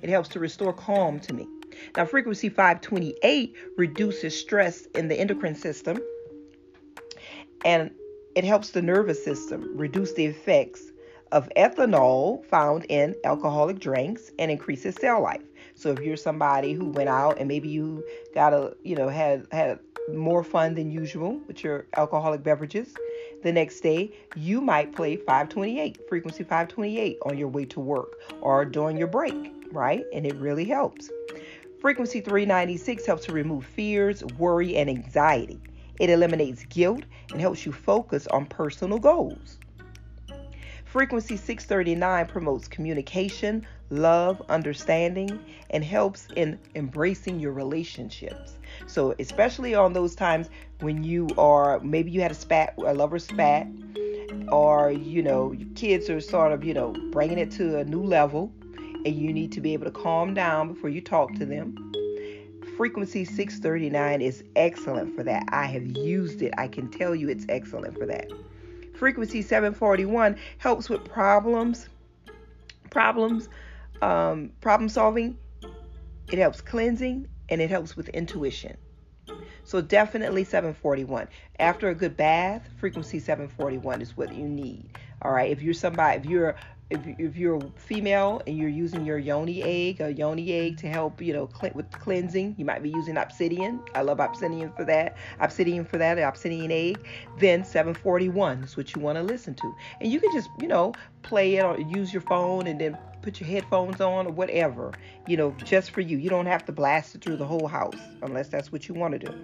It 0.00 0.08
helps 0.08 0.28
to 0.30 0.40
restore 0.40 0.72
calm 0.72 1.20
to 1.20 1.32
me. 1.32 1.46
Now, 1.96 2.04
frequency 2.04 2.48
528 2.48 3.54
reduces 3.76 4.38
stress 4.38 4.86
in 4.94 5.08
the 5.08 5.18
endocrine 5.18 5.54
system 5.54 5.98
and 7.64 7.90
it 8.34 8.44
helps 8.44 8.70
the 8.70 8.82
nervous 8.82 9.22
system 9.24 9.76
reduce 9.76 10.14
the 10.14 10.26
effects 10.26 10.92
of 11.32 11.48
ethanol 11.56 12.44
found 12.46 12.84
in 12.88 13.14
alcoholic 13.24 13.78
drinks 13.78 14.30
and 14.38 14.50
increases 14.50 14.94
cell 14.96 15.22
life. 15.22 15.42
So 15.74 15.90
if 15.90 16.00
you're 16.00 16.16
somebody 16.16 16.74
who 16.74 16.86
went 16.90 17.08
out 17.08 17.38
and 17.38 17.48
maybe 17.48 17.68
you 17.68 18.04
got 18.34 18.52
a, 18.52 18.76
you 18.82 18.94
know, 18.94 19.08
had 19.08 19.46
had 19.50 19.78
more 20.12 20.44
fun 20.44 20.74
than 20.74 20.90
usual 20.90 21.40
with 21.46 21.64
your 21.64 21.86
alcoholic 21.96 22.42
beverages, 22.42 22.94
the 23.42 23.52
next 23.52 23.80
day 23.80 24.12
you 24.36 24.60
might 24.60 24.94
play 24.94 25.16
528, 25.16 26.08
frequency 26.08 26.42
528 26.42 27.18
on 27.24 27.38
your 27.38 27.48
way 27.48 27.64
to 27.66 27.80
work 27.80 28.18
or 28.40 28.64
during 28.64 28.96
your 28.96 29.08
break, 29.08 29.34
right? 29.72 30.04
And 30.12 30.26
it 30.26 30.34
really 30.36 30.64
helps. 30.64 31.10
Frequency 31.82 32.20
396 32.20 33.04
helps 33.04 33.24
to 33.24 33.32
remove 33.32 33.66
fears, 33.66 34.22
worry, 34.38 34.76
and 34.76 34.88
anxiety. 34.88 35.60
It 35.98 36.10
eliminates 36.10 36.64
guilt 36.66 37.02
and 37.32 37.40
helps 37.40 37.66
you 37.66 37.72
focus 37.72 38.28
on 38.28 38.46
personal 38.46 39.00
goals. 39.00 39.58
Frequency 40.84 41.36
639 41.36 42.26
promotes 42.26 42.68
communication, 42.68 43.66
love, 43.90 44.40
understanding, 44.48 45.44
and 45.70 45.82
helps 45.82 46.28
in 46.36 46.56
embracing 46.76 47.40
your 47.40 47.50
relationships. 47.50 48.58
So, 48.86 49.16
especially 49.18 49.74
on 49.74 49.92
those 49.92 50.14
times 50.14 50.50
when 50.82 51.02
you 51.02 51.26
are 51.36 51.80
maybe 51.80 52.12
you 52.12 52.20
had 52.20 52.30
a 52.30 52.34
spat, 52.34 52.74
a 52.78 52.94
lover 52.94 53.18
spat, 53.18 53.66
or 54.52 54.92
you 54.92 55.20
know, 55.24 55.50
your 55.50 55.68
kids 55.74 56.08
are 56.08 56.20
sort 56.20 56.52
of, 56.52 56.62
you 56.62 56.74
know, 56.74 56.94
bringing 57.10 57.38
it 57.38 57.50
to 57.52 57.78
a 57.78 57.84
new 57.84 58.04
level 58.04 58.52
and 59.04 59.16
you 59.16 59.32
need 59.32 59.52
to 59.52 59.60
be 59.60 59.72
able 59.72 59.84
to 59.84 59.90
calm 59.90 60.34
down 60.34 60.72
before 60.72 60.90
you 60.90 61.00
talk 61.00 61.34
to 61.34 61.46
them. 61.46 61.92
Frequency 62.76 63.24
639 63.24 64.22
is 64.22 64.44
excellent 64.56 65.14
for 65.14 65.22
that. 65.24 65.44
I 65.48 65.66
have 65.66 65.86
used 65.96 66.42
it. 66.42 66.54
I 66.56 66.68
can 66.68 66.90
tell 66.90 67.14
you 67.14 67.28
it's 67.28 67.46
excellent 67.48 67.98
for 67.98 68.06
that. 68.06 68.30
Frequency 68.94 69.42
741 69.42 70.36
helps 70.58 70.88
with 70.88 71.04
problems, 71.04 71.88
problems, 72.90 73.48
um, 74.00 74.50
problem 74.60 74.88
solving. 74.88 75.36
It 76.30 76.38
helps 76.38 76.60
cleansing 76.60 77.28
and 77.48 77.60
it 77.60 77.68
helps 77.68 77.96
with 77.96 78.08
intuition. 78.10 78.76
So 79.64 79.80
definitely 79.80 80.44
741. 80.44 81.28
After 81.58 81.88
a 81.88 81.94
good 81.94 82.16
bath, 82.16 82.68
frequency 82.78 83.20
741 83.20 84.02
is 84.02 84.16
what 84.16 84.34
you 84.34 84.48
need. 84.48 84.90
All 85.22 85.32
right. 85.32 85.50
If 85.50 85.62
you're 85.62 85.74
somebody, 85.74 86.18
if 86.18 86.26
you're 86.26 86.56
if, 86.92 87.00
if 87.18 87.36
you're 87.36 87.56
a 87.56 87.70
female 87.76 88.42
and 88.46 88.56
you're 88.56 88.68
using 88.68 89.04
your 89.04 89.18
yoni 89.18 89.62
egg, 89.62 90.00
a 90.00 90.12
yoni 90.12 90.52
egg 90.52 90.76
to 90.78 90.88
help, 90.88 91.20
you 91.22 91.32
know, 91.32 91.48
cl- 91.58 91.72
with 91.74 91.90
cleansing, 91.90 92.54
you 92.58 92.64
might 92.64 92.82
be 92.82 92.90
using 92.90 93.16
obsidian. 93.16 93.80
I 93.94 94.02
love 94.02 94.20
obsidian 94.20 94.72
for 94.72 94.84
that. 94.84 95.16
Obsidian 95.40 95.84
for 95.84 95.98
that, 95.98 96.18
obsidian 96.18 96.70
egg. 96.70 97.06
Then 97.38 97.64
741 97.64 98.64
is 98.64 98.76
what 98.76 98.94
you 98.94 99.00
want 99.00 99.16
to 99.16 99.22
listen 99.22 99.54
to. 99.54 99.74
And 100.00 100.12
you 100.12 100.20
can 100.20 100.32
just, 100.32 100.50
you 100.60 100.68
know, 100.68 100.92
play 101.22 101.56
it 101.56 101.64
or 101.64 101.80
use 101.80 102.12
your 102.12 102.22
phone 102.22 102.66
and 102.66 102.80
then 102.80 102.98
put 103.22 103.40
your 103.40 103.48
headphones 103.48 104.00
on 104.00 104.26
or 104.26 104.32
whatever, 104.32 104.92
you 105.26 105.36
know, 105.36 105.54
just 105.64 105.92
for 105.92 106.00
you. 106.00 106.18
You 106.18 106.28
don't 106.28 106.46
have 106.46 106.64
to 106.66 106.72
blast 106.72 107.14
it 107.14 107.22
through 107.22 107.36
the 107.36 107.46
whole 107.46 107.68
house 107.68 107.98
unless 108.22 108.48
that's 108.48 108.70
what 108.70 108.88
you 108.88 108.94
want 108.94 109.12
to 109.12 109.18
do. 109.18 109.34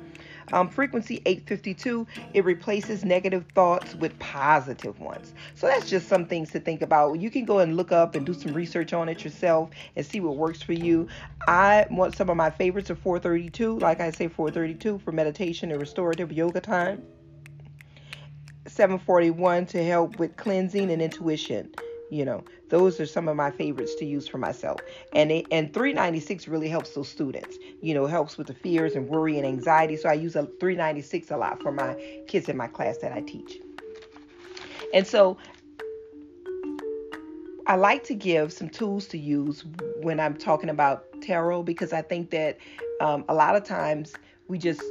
Um, 0.52 0.69
frequency 0.69 1.23
852, 1.26 2.07
it 2.35 2.45
replaces 2.45 3.05
negative 3.05 3.45
thoughts 3.55 3.95
with 3.95 4.19
positive 4.19 4.99
ones. 5.00 5.35
So 5.55 5.67
that's 5.67 5.88
just 5.88 6.09
some 6.09 6.26
things 6.26 6.50
to 6.52 6.61
think 6.61 6.83
about. 6.83 7.21
You 7.21 7.31
can 7.31 7.45
go 7.45 7.59
and 7.59 7.76
look 7.76 7.93
up 7.93 8.14
and 8.14 8.25
do 8.25 8.35
some 8.35 8.52
research 8.52 8.93
on 8.93 9.09
it 9.09 9.25
yourself 9.25 9.71
and 9.97 10.05
see 10.05 10.21
what 10.21 10.37
works 10.37 10.62
for 10.62 10.73
you. 10.73 11.09
I 11.47 11.87
want 11.90 12.17
some 12.17 12.31
of 12.31 12.37
my 12.37 12.50
favorites 12.50 12.90
are 12.90 12.97
432, 12.97 13.78
like 13.78 14.00
I 14.00 14.11
say, 14.11 14.28
432 14.28 14.99
for 14.99 15.12
meditation 15.12 15.71
and 15.71 15.81
restorative 15.81 16.33
yoga 16.33 16.61
time. 16.61 17.02
741 18.67 19.67
to 19.67 19.85
help 19.85 20.19
with 20.19 20.37
cleansing 20.37 20.90
and 20.90 21.00
intuition 21.00 21.71
you 22.11 22.25
know 22.25 22.43
those 22.69 23.01
are 23.01 23.07
some 23.07 23.29
of 23.29 23.37
my 23.37 23.51
favorites 23.51 23.95
to 23.97 24.05
use 24.05 24.29
for 24.29 24.39
myself. 24.39 24.81
And 25.13 25.31
it, 25.31 25.47
and 25.51 25.73
396 25.73 26.49
really 26.49 26.69
helps 26.69 26.91
those 26.91 27.09
students 27.09 27.59
you 27.81 27.95
know 27.95 28.07
helps 28.07 28.37
with 28.37 28.47
the 28.47 28.55
fears 28.55 28.95
and 28.95 29.09
worry 29.09 29.37
and 29.39 29.47
anxiety. 29.47 29.97
So 29.97 30.09
i 30.09 30.15
use 30.15 30.37
a 30.37 30.47
396 30.61 31.31
a 31.31 31.37
lot 31.37 31.63
for 31.63 31.73
my 31.73 31.95
kids 32.27 32.49
in 32.49 32.57
my 32.57 32.67
class 32.67 32.99
that 32.99 33.13
i 33.13 33.21
teach. 33.21 33.61
And 34.95 35.07
so 35.07 35.37
i 37.67 37.77
like 37.77 38.05
to 38.05 38.15
give 38.15 38.53
some 38.53 38.69
tools 38.69 39.07
to 39.09 39.19
use 39.19 39.65
when 40.01 40.19
i'm 40.19 40.35
talking 40.35 40.71
about 40.71 41.05
tarot 41.21 41.63
because 41.63 41.93
i 41.93 42.01
think 42.01 42.31
that 42.31 42.57
um, 43.01 43.25
a 43.29 43.35
lot 43.35 43.55
of 43.55 43.65
times 43.65 44.15
we 44.49 44.59
just 44.59 44.83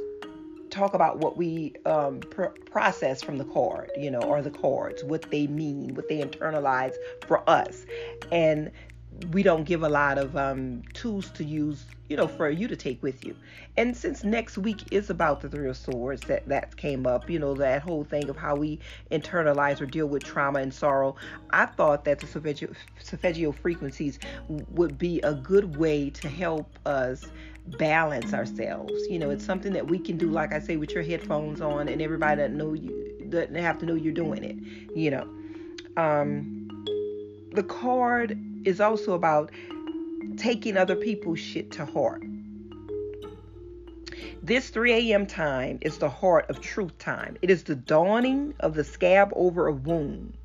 talk 0.78 0.94
about 0.94 1.18
what 1.18 1.36
we 1.36 1.74
um, 1.84 2.20
pr- 2.30 2.54
process 2.70 3.22
from 3.22 3.38
the 3.38 3.44
card, 3.44 3.90
you 3.96 4.10
know, 4.10 4.20
or 4.20 4.42
the 4.42 4.50
cards, 4.50 5.04
what 5.04 5.30
they 5.30 5.46
mean, 5.46 5.94
what 5.94 6.08
they 6.08 6.20
internalize 6.20 6.94
for 7.26 7.48
us. 7.48 7.84
And 8.30 8.70
we 9.32 9.42
don't 9.42 9.64
give 9.64 9.82
a 9.82 9.88
lot 9.88 10.18
of 10.18 10.36
um, 10.36 10.82
tools 10.92 11.30
to 11.32 11.44
use, 11.44 11.84
you 12.08 12.16
know, 12.16 12.28
for 12.28 12.48
you 12.50 12.68
to 12.68 12.76
take 12.76 13.02
with 13.02 13.24
you. 13.24 13.34
And 13.76 13.96
since 13.96 14.22
next 14.22 14.58
week 14.58 14.84
is 14.92 15.10
about 15.10 15.40
the 15.40 15.48
Three 15.48 15.68
of 15.68 15.76
Swords, 15.76 16.22
that 16.24 16.48
that 16.48 16.76
came 16.76 17.06
up, 17.06 17.28
you 17.28 17.38
know, 17.38 17.54
that 17.54 17.82
whole 17.82 18.04
thing 18.04 18.28
of 18.28 18.36
how 18.36 18.56
we 18.56 18.78
internalize 19.10 19.80
or 19.80 19.86
deal 19.86 20.06
with 20.06 20.22
trauma 20.22 20.60
and 20.60 20.72
sorrow, 20.72 21.16
I 21.50 21.66
thought 21.66 22.04
that 22.04 22.20
the 22.20 22.26
solfeggio, 22.26 23.52
frequencies 23.52 24.18
would 24.48 24.98
be 24.98 25.20
a 25.22 25.34
good 25.34 25.76
way 25.76 26.10
to 26.10 26.28
help 26.28 26.78
us 26.86 27.32
balance 27.76 28.32
ourselves. 28.32 28.92
You 29.08 29.18
know, 29.18 29.30
it's 29.30 29.44
something 29.44 29.72
that 29.72 29.86
we 29.86 29.98
can 29.98 30.16
do, 30.16 30.30
like 30.30 30.52
I 30.52 30.60
say, 30.60 30.76
with 30.76 30.90
your 30.92 31.02
headphones 31.02 31.60
on, 31.60 31.88
and 31.88 32.00
everybody 32.00 32.40
doesn't 32.40 32.56
know 32.56 32.72
you 32.72 33.26
doesn't 33.30 33.54
have 33.54 33.78
to 33.78 33.86
know 33.86 33.94
you're 33.94 34.14
doing 34.14 34.42
it. 34.42 34.56
You 34.96 35.10
know, 35.10 35.28
um, 35.96 36.68
the 37.52 37.62
card 37.62 38.38
is 38.64 38.80
also 38.80 39.12
about 39.12 39.50
taking 40.36 40.76
other 40.76 40.96
people's 40.96 41.40
shit 41.40 41.70
to 41.72 41.84
heart. 41.84 42.22
This 44.42 44.70
3 44.70 45.12
a.m. 45.12 45.26
time 45.26 45.78
is 45.82 45.98
the 45.98 46.08
heart 46.08 46.48
of 46.48 46.60
truth 46.60 46.96
time. 46.98 47.36
It 47.42 47.50
is 47.50 47.64
the 47.64 47.74
dawning 47.74 48.54
of 48.60 48.74
the 48.74 48.84
scab 48.84 49.30
over 49.34 49.68
of 49.68 49.86
wounds. 49.86 50.36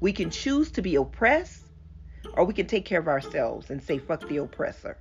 We 0.00 0.12
can 0.12 0.30
choose 0.30 0.70
to 0.72 0.82
be 0.82 0.94
oppressed, 0.94 1.64
or 2.34 2.44
we 2.44 2.54
can 2.54 2.66
take 2.66 2.84
care 2.84 3.00
of 3.00 3.08
ourselves 3.08 3.70
and 3.70 3.82
say, 3.82 3.98
fuck 3.98 4.28
the 4.28 4.36
oppressor. 4.38 4.96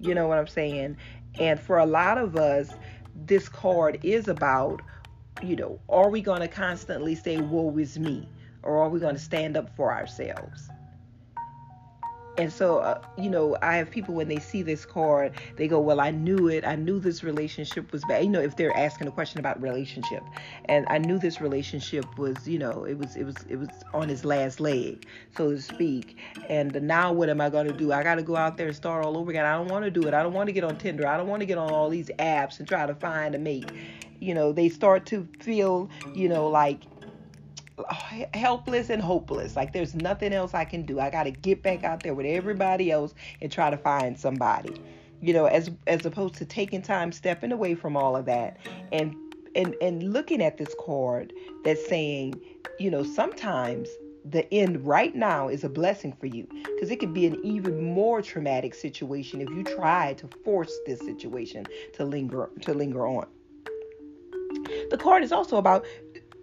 You 0.00 0.14
know 0.14 0.28
what 0.28 0.38
I'm 0.38 0.46
saying? 0.46 0.96
And 1.38 1.60
for 1.60 1.78
a 1.78 1.86
lot 1.86 2.18
of 2.18 2.36
us, 2.36 2.72
this 3.14 3.48
card 3.48 3.98
is 4.02 4.28
about, 4.28 4.80
you 5.42 5.56
know, 5.56 5.80
are 5.88 6.10
we 6.10 6.20
going 6.20 6.40
to 6.40 6.48
constantly 6.48 7.14
say, 7.14 7.38
woe 7.38 7.76
is 7.78 7.98
me? 7.98 8.28
Or 8.62 8.78
are 8.78 8.88
we 8.88 9.00
going 9.00 9.14
to 9.14 9.20
stand 9.20 9.56
up 9.56 9.74
for 9.76 9.92
ourselves? 9.92 10.68
And 12.38 12.52
so, 12.52 12.78
uh, 12.78 13.00
you 13.18 13.28
know, 13.28 13.56
I 13.62 13.76
have 13.76 13.90
people 13.90 14.14
when 14.14 14.28
they 14.28 14.38
see 14.38 14.62
this 14.62 14.86
card, 14.86 15.32
they 15.56 15.66
go, 15.66 15.80
"Well, 15.80 16.00
I 16.00 16.12
knew 16.12 16.48
it. 16.48 16.64
I 16.64 16.76
knew 16.76 17.00
this 17.00 17.24
relationship 17.24 17.90
was 17.92 18.04
bad." 18.04 18.22
You 18.22 18.30
know, 18.30 18.40
if 18.40 18.56
they're 18.56 18.76
asking 18.76 19.08
a 19.08 19.10
question 19.10 19.40
about 19.40 19.60
relationship, 19.60 20.22
and 20.66 20.86
I 20.88 20.98
knew 20.98 21.18
this 21.18 21.40
relationship 21.40 22.06
was, 22.16 22.46
you 22.46 22.58
know, 22.60 22.84
it 22.84 22.96
was, 22.96 23.16
it 23.16 23.24
was, 23.24 23.36
it 23.48 23.56
was 23.56 23.68
on 23.92 24.08
his 24.08 24.24
last 24.24 24.60
leg, 24.60 25.04
so 25.36 25.50
to 25.50 25.60
speak. 25.60 26.16
And 26.48 26.80
now, 26.82 27.12
what 27.12 27.28
am 27.28 27.40
I 27.40 27.50
going 27.50 27.66
to 27.66 27.72
do? 27.72 27.92
I 27.92 28.04
got 28.04 28.14
to 28.14 28.22
go 28.22 28.36
out 28.36 28.56
there 28.56 28.68
and 28.68 28.76
start 28.76 29.04
all 29.04 29.18
over 29.18 29.30
again. 29.30 29.44
I 29.44 29.54
don't 29.54 29.68
want 29.68 29.84
to 29.84 29.90
do 29.90 30.06
it. 30.06 30.14
I 30.14 30.22
don't 30.22 30.32
want 30.32 30.46
to 30.46 30.52
get 30.52 30.62
on 30.62 30.78
Tinder. 30.78 31.08
I 31.08 31.16
don't 31.16 31.26
want 31.28 31.40
to 31.40 31.46
get 31.46 31.58
on 31.58 31.72
all 31.72 31.88
these 31.90 32.08
apps 32.20 32.60
and 32.60 32.68
try 32.68 32.86
to 32.86 32.94
find 32.94 33.34
a 33.34 33.38
mate. 33.38 33.70
You 34.20 34.34
know, 34.34 34.52
they 34.52 34.68
start 34.68 35.06
to 35.06 35.26
feel, 35.40 35.90
you 36.14 36.28
know, 36.28 36.48
like 36.48 36.80
helpless 38.34 38.90
and 38.90 39.02
hopeless. 39.02 39.56
Like 39.56 39.72
there's 39.72 39.94
nothing 39.94 40.32
else 40.32 40.54
I 40.54 40.64
can 40.64 40.82
do. 40.82 41.00
I 41.00 41.10
got 41.10 41.24
to 41.24 41.30
get 41.30 41.62
back 41.62 41.84
out 41.84 42.02
there 42.02 42.14
with 42.14 42.26
everybody 42.26 42.90
else 42.90 43.14
and 43.40 43.50
try 43.50 43.70
to 43.70 43.76
find 43.76 44.18
somebody. 44.18 44.74
You 45.20 45.32
know, 45.32 45.46
as 45.46 45.70
as 45.86 46.06
opposed 46.06 46.36
to 46.36 46.44
taking 46.44 46.82
time 46.82 47.12
stepping 47.12 47.52
away 47.52 47.74
from 47.74 47.96
all 47.96 48.16
of 48.16 48.24
that 48.26 48.58
and 48.92 49.14
and 49.54 49.74
and 49.80 50.12
looking 50.12 50.42
at 50.42 50.58
this 50.58 50.74
card 50.84 51.32
that's 51.64 51.84
saying, 51.88 52.40
you 52.78 52.90
know, 52.90 53.02
sometimes 53.02 53.88
the 54.24 54.52
end 54.52 54.86
right 54.86 55.14
now 55.14 55.48
is 55.48 55.64
a 55.64 55.68
blessing 55.68 56.12
for 56.12 56.26
you 56.26 56.46
because 56.74 56.90
it 56.90 57.00
could 57.00 57.14
be 57.14 57.26
an 57.26 57.40
even 57.44 57.82
more 57.82 58.20
traumatic 58.20 58.74
situation 58.74 59.40
if 59.40 59.48
you 59.50 59.64
try 59.64 60.12
to 60.14 60.28
force 60.44 60.72
this 60.86 61.00
situation 61.00 61.66
to 61.94 62.04
linger 62.04 62.50
to 62.62 62.74
linger 62.74 63.06
on. 63.06 63.26
The 64.90 64.98
card 64.98 65.22
is 65.22 65.32
also 65.32 65.56
about 65.56 65.84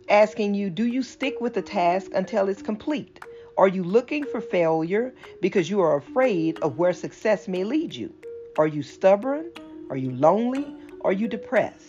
asking 0.09 0.53
you, 0.53 0.69
do 0.69 0.85
you 0.85 1.03
stick 1.03 1.39
with 1.39 1.53
the 1.53 1.61
task 1.61 2.11
until 2.13 2.49
it's 2.49 2.61
complete? 2.61 3.19
Are 3.57 3.67
you 3.67 3.83
looking 3.83 4.25
for 4.25 4.41
failure 4.41 5.13
because 5.41 5.69
you 5.69 5.79
are 5.81 5.95
afraid 5.95 6.59
of 6.59 6.77
where 6.77 6.93
success 6.93 7.47
may 7.47 7.63
lead 7.63 7.93
you? 7.93 8.13
Are 8.57 8.67
you 8.67 8.83
stubborn? 8.83 9.51
Are 9.89 9.97
you 9.97 10.11
lonely? 10.11 10.65
Are 11.01 11.13
you 11.13 11.27
depressed? 11.27 11.84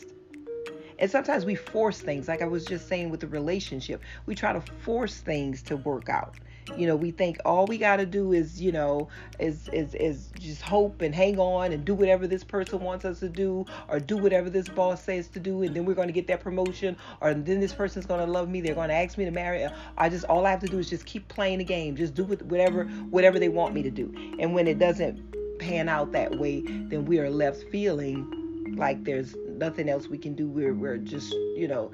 And 0.99 1.11
sometimes 1.11 1.45
we 1.45 1.55
force 1.55 2.00
things, 2.00 2.29
like 2.29 2.43
I 2.43 2.47
was 2.47 2.65
just 2.65 2.88
saying 2.88 3.11
with 3.11 3.21
the 3.21 3.26
relationship, 3.26 4.03
we 4.25 4.35
try 4.35 4.53
to 4.53 4.61
force 4.61 5.19
things 5.19 5.62
to 5.62 5.76
work 5.76 6.09
out. 6.09 6.37
You 6.76 6.87
know, 6.87 6.97
we 6.97 7.12
think 7.12 7.38
all 7.45 7.67
we 7.67 7.79
got 7.79 7.97
to 7.97 8.07
do 8.07 8.33
is, 8.33 8.61
you 8.61 8.73
know, 8.73 9.09
is 9.38 9.69
is 9.73 9.95
is 9.95 10.31
just 10.38 10.62
hope 10.62 11.00
and 11.00 11.15
hang 11.15 11.38
on 11.38 11.71
and 11.71 11.85
do 11.85 11.95
whatever 11.95 12.26
this 12.26 12.43
person 12.43 12.81
wants 12.81 13.05
us 13.05 13.21
to 13.21 13.29
do, 13.29 13.65
or 13.88 14.00
do 14.00 14.17
whatever 14.17 14.50
this 14.50 14.69
boss 14.69 15.00
says 15.03 15.29
to 15.29 15.38
do, 15.38 15.62
and 15.62 15.76
then 15.76 15.85
we're 15.85 15.95
going 15.95 16.09
to 16.09 16.12
get 16.12 16.26
that 16.26 16.41
promotion, 16.41 16.97
or 17.21 17.33
then 17.35 17.61
this 17.61 17.73
person's 17.73 18.05
going 18.05 18.19
to 18.19 18.26
love 18.26 18.49
me. 18.49 18.61
They're 18.61 18.75
going 18.75 18.88
to 18.88 18.95
ask 18.95 19.17
me 19.17 19.25
to 19.26 19.31
marry. 19.31 19.62
Uh, 19.62 19.71
I 19.97 20.09
just 20.09 20.25
all 20.25 20.45
I 20.45 20.50
have 20.50 20.61
to 20.61 20.67
do 20.67 20.79
is 20.79 20.91
just 20.91 21.07
keep 21.07 21.29
playing 21.29 21.59
the 21.59 21.65
game, 21.65 21.95
just 21.95 22.15
do 22.15 22.25
whatever 22.25 22.85
whatever 23.11 23.38
they 23.38 23.49
want 23.49 23.73
me 23.73 23.85
to 23.85 23.91
do. 23.91 24.12
And 24.41 24.53
when 24.53 24.67
it 24.67 24.81
doesn't 24.81 25.59
pan 25.61 25.88
out 25.88 26.11
that 26.12 26.37
way, 26.37 26.62
then 26.62 27.05
we 27.05 27.21
are 27.21 27.31
left 27.31 27.62
feeling 27.71 28.75
like 28.76 29.05
there's 29.05 29.37
nothing 29.56 29.88
else 29.88 30.08
we 30.08 30.18
can 30.18 30.34
do. 30.34 30.48
We're 30.48 30.75
we're 30.75 30.98
just 30.98 31.32
you 31.32 31.68
know 31.68 31.90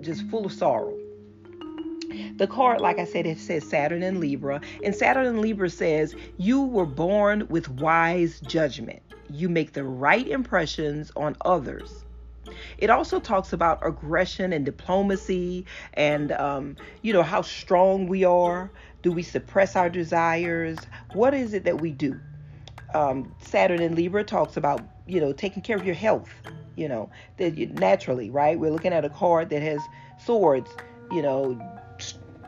just 0.00 0.22
full 0.28 0.46
of 0.46 0.52
sorrow. 0.52 0.96
The 2.36 2.46
card, 2.46 2.80
like 2.80 2.98
I 2.98 3.04
said, 3.04 3.26
it 3.26 3.38
says 3.38 3.68
Saturn 3.68 4.02
and 4.02 4.18
Libra. 4.18 4.60
And 4.84 4.94
Saturn 4.94 5.26
and 5.26 5.40
Libra 5.40 5.70
says, 5.70 6.14
You 6.36 6.62
were 6.62 6.86
born 6.86 7.46
with 7.48 7.68
wise 7.68 8.40
judgment. 8.40 9.02
You 9.30 9.48
make 9.48 9.72
the 9.72 9.84
right 9.84 10.26
impressions 10.26 11.10
on 11.16 11.36
others. 11.44 12.04
It 12.78 12.90
also 12.90 13.20
talks 13.20 13.52
about 13.52 13.86
aggression 13.86 14.52
and 14.52 14.64
diplomacy 14.64 15.64
and, 15.94 16.32
um, 16.32 16.76
you 17.00 17.12
know, 17.12 17.22
how 17.22 17.42
strong 17.42 18.06
we 18.06 18.24
are. 18.24 18.70
Do 19.02 19.10
we 19.10 19.22
suppress 19.22 19.74
our 19.74 19.88
desires? 19.88 20.78
What 21.14 21.34
is 21.34 21.54
it 21.54 21.64
that 21.64 21.80
we 21.80 21.92
do? 21.92 22.20
Um, 22.94 23.34
Saturn 23.40 23.80
and 23.80 23.94
Libra 23.94 24.22
talks 24.22 24.56
about, 24.56 24.82
you 25.06 25.20
know, 25.20 25.32
taking 25.32 25.62
care 25.62 25.76
of 25.76 25.84
your 25.84 25.94
health 25.94 26.30
you 26.76 26.88
know, 26.88 27.10
that 27.36 27.56
you, 27.56 27.66
naturally, 27.66 28.30
right? 28.30 28.58
We're 28.58 28.70
looking 28.70 28.92
at 28.92 29.04
a 29.04 29.10
card 29.10 29.50
that 29.50 29.62
has 29.62 29.80
swords, 30.18 30.70
you 31.10 31.22
know, 31.22 31.60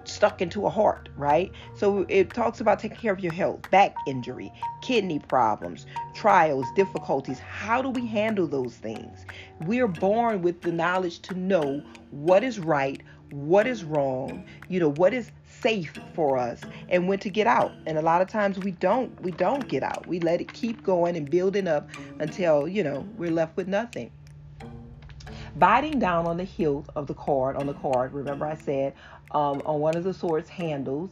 stuck 0.04 0.42
into 0.42 0.66
a 0.66 0.70
heart, 0.70 1.08
right? 1.16 1.50
So 1.76 2.04
it 2.08 2.34
talks 2.34 2.60
about 2.60 2.78
taking 2.78 2.98
care 2.98 3.12
of 3.12 3.20
your 3.20 3.32
health, 3.32 3.60
back 3.70 3.94
injury, 4.06 4.52
kidney 4.82 5.18
problems, 5.18 5.86
trials, 6.14 6.66
difficulties. 6.76 7.38
How 7.38 7.80
do 7.80 7.88
we 7.88 8.06
handle 8.06 8.46
those 8.46 8.74
things? 8.74 9.24
We're 9.60 9.88
born 9.88 10.42
with 10.42 10.62
the 10.62 10.72
knowledge 10.72 11.20
to 11.20 11.34
know 11.34 11.82
what 12.10 12.44
is 12.44 12.58
right, 12.58 13.02
what 13.30 13.66
is 13.66 13.82
wrong, 13.82 14.44
you 14.68 14.78
know, 14.78 14.90
what 14.90 15.14
is 15.14 15.30
safe 15.64 15.98
for 16.14 16.36
us 16.36 16.60
and 16.90 17.08
when 17.08 17.18
to 17.18 17.30
get 17.30 17.46
out. 17.46 17.72
And 17.86 17.96
a 17.96 18.02
lot 18.02 18.20
of 18.20 18.28
times 18.28 18.58
we 18.58 18.72
don't 18.72 19.18
we 19.22 19.30
don't 19.30 19.66
get 19.66 19.82
out. 19.82 20.06
We 20.06 20.20
let 20.20 20.42
it 20.42 20.52
keep 20.52 20.82
going 20.82 21.16
and 21.16 21.28
building 21.28 21.66
up 21.66 21.88
until, 22.20 22.68
you 22.68 22.84
know, 22.84 23.08
we're 23.16 23.30
left 23.30 23.56
with 23.56 23.66
nothing. 23.66 24.10
Biting 25.56 25.98
down 25.98 26.26
on 26.26 26.36
the 26.36 26.44
hilt 26.44 26.90
of 26.96 27.06
the 27.06 27.14
card, 27.14 27.56
on 27.56 27.66
the 27.66 27.72
card, 27.72 28.12
remember 28.12 28.44
I 28.44 28.56
said 28.56 28.92
um, 29.30 29.62
on 29.64 29.80
one 29.80 29.96
of 29.96 30.04
the 30.04 30.12
sword's 30.12 30.50
handles 30.50 31.10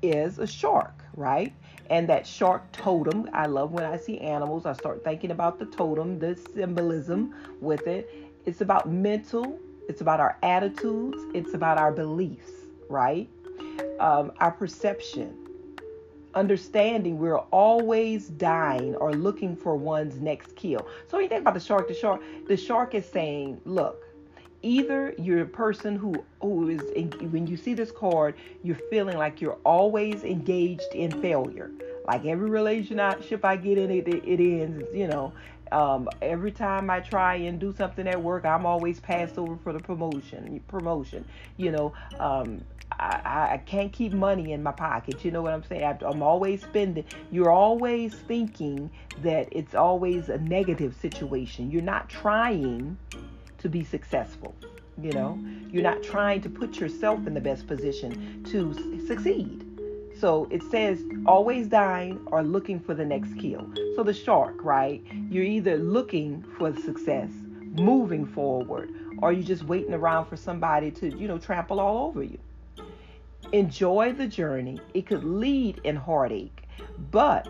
is 0.00 0.38
a 0.38 0.46
shark, 0.46 1.04
right? 1.14 1.52
And 1.90 2.08
that 2.08 2.26
shark 2.26 2.72
totem, 2.72 3.28
I 3.34 3.46
love 3.46 3.72
when 3.72 3.84
I 3.84 3.98
see 3.98 4.18
animals, 4.18 4.64
I 4.64 4.72
start 4.72 5.04
thinking 5.04 5.30
about 5.30 5.58
the 5.58 5.66
totem, 5.66 6.18
the 6.18 6.38
symbolism 6.54 7.34
with 7.60 7.86
it. 7.86 8.10
It's 8.46 8.62
about 8.62 8.88
mental, 8.90 9.58
it's 9.88 10.00
about 10.00 10.20
our 10.20 10.38
attitudes, 10.42 11.18
it's 11.34 11.52
about 11.52 11.76
our 11.76 11.92
beliefs, 11.92 12.50
right? 12.88 13.28
Um, 14.00 14.32
our 14.40 14.50
perception, 14.50 15.36
understanding 16.34 17.18
we're 17.18 17.38
always 17.38 18.28
dying 18.28 18.94
or 18.96 19.12
looking 19.12 19.54
for 19.56 19.76
one's 19.76 20.20
next 20.20 20.56
kill. 20.56 20.86
So 21.08 21.16
when 21.16 21.24
you 21.24 21.28
think 21.28 21.42
about 21.42 21.54
the 21.54 21.60
shark, 21.60 21.88
the 21.88 21.94
shark, 21.94 22.20
the 22.48 22.56
shark 22.56 22.94
is 22.94 23.06
saying, 23.06 23.60
look, 23.64 24.04
either 24.62 25.14
you're 25.18 25.42
a 25.42 25.46
person 25.46 25.94
who 25.94 26.24
who 26.40 26.70
is 26.70 26.80
when 27.30 27.46
you 27.46 27.56
see 27.56 27.74
this 27.74 27.92
card, 27.92 28.34
you're 28.62 28.80
feeling 28.90 29.16
like 29.16 29.40
you're 29.40 29.58
always 29.64 30.24
engaged 30.24 30.92
in 30.94 31.10
failure. 31.20 31.70
Like 32.06 32.24
every 32.24 32.50
relationship 32.50 33.44
I 33.44 33.56
get 33.56 33.78
in, 33.78 33.90
it 33.90 34.08
it 34.08 34.40
ends. 34.40 34.84
You 34.92 35.08
know, 35.08 35.32
um, 35.72 36.08
every 36.20 36.50
time 36.52 36.90
I 36.90 37.00
try 37.00 37.34
and 37.36 37.58
do 37.58 37.72
something 37.72 38.06
at 38.08 38.20
work, 38.20 38.44
I'm 38.44 38.66
always 38.66 39.00
passed 39.00 39.38
over 39.38 39.56
for 39.56 39.72
the 39.72 39.80
promotion. 39.80 40.60
Promotion, 40.68 41.24
you 41.56 41.70
know. 41.70 41.92
Um, 42.18 42.62
I, 42.98 43.48
I 43.52 43.56
can't 43.58 43.92
keep 43.92 44.12
money 44.12 44.52
in 44.52 44.62
my 44.62 44.72
pocket. 44.72 45.24
You 45.24 45.30
know 45.30 45.42
what 45.42 45.52
I'm 45.52 45.64
saying? 45.64 45.84
I, 45.84 45.98
I'm 46.04 46.22
always 46.22 46.62
spending. 46.62 47.04
You're 47.30 47.50
always 47.50 48.14
thinking 48.14 48.90
that 49.22 49.48
it's 49.52 49.74
always 49.74 50.28
a 50.28 50.38
negative 50.38 50.94
situation. 51.00 51.70
You're 51.70 51.82
not 51.82 52.08
trying 52.08 52.96
to 53.58 53.68
be 53.68 53.84
successful. 53.84 54.54
You 55.02 55.12
know, 55.12 55.38
you're 55.70 55.82
not 55.82 56.02
trying 56.02 56.40
to 56.42 56.48
put 56.48 56.78
yourself 56.78 57.26
in 57.26 57.34
the 57.34 57.40
best 57.40 57.66
position 57.66 58.44
to 58.44 58.72
succeed. 59.06 59.66
So 60.20 60.46
it 60.50 60.62
says 60.70 61.02
always 61.26 61.66
dying 61.66 62.20
or 62.26 62.42
looking 62.44 62.78
for 62.78 62.94
the 62.94 63.04
next 63.04 63.34
kill. 63.34 63.66
So 63.96 64.04
the 64.04 64.14
shark, 64.14 64.62
right? 64.62 65.04
You're 65.28 65.44
either 65.44 65.76
looking 65.76 66.44
for 66.56 66.74
success, 66.76 67.30
moving 67.72 68.24
forward, 68.24 68.94
or 69.20 69.32
you're 69.32 69.42
just 69.42 69.64
waiting 69.64 69.94
around 69.94 70.26
for 70.26 70.36
somebody 70.36 70.92
to, 70.92 71.08
you 71.16 71.26
know, 71.26 71.38
trample 71.38 71.80
all 71.80 72.06
over 72.06 72.22
you. 72.22 72.38
Enjoy 73.52 74.12
the 74.12 74.26
journey. 74.26 74.80
It 74.94 75.06
could 75.06 75.24
lead 75.24 75.80
in 75.84 75.96
heartache, 75.96 76.62
but 77.10 77.48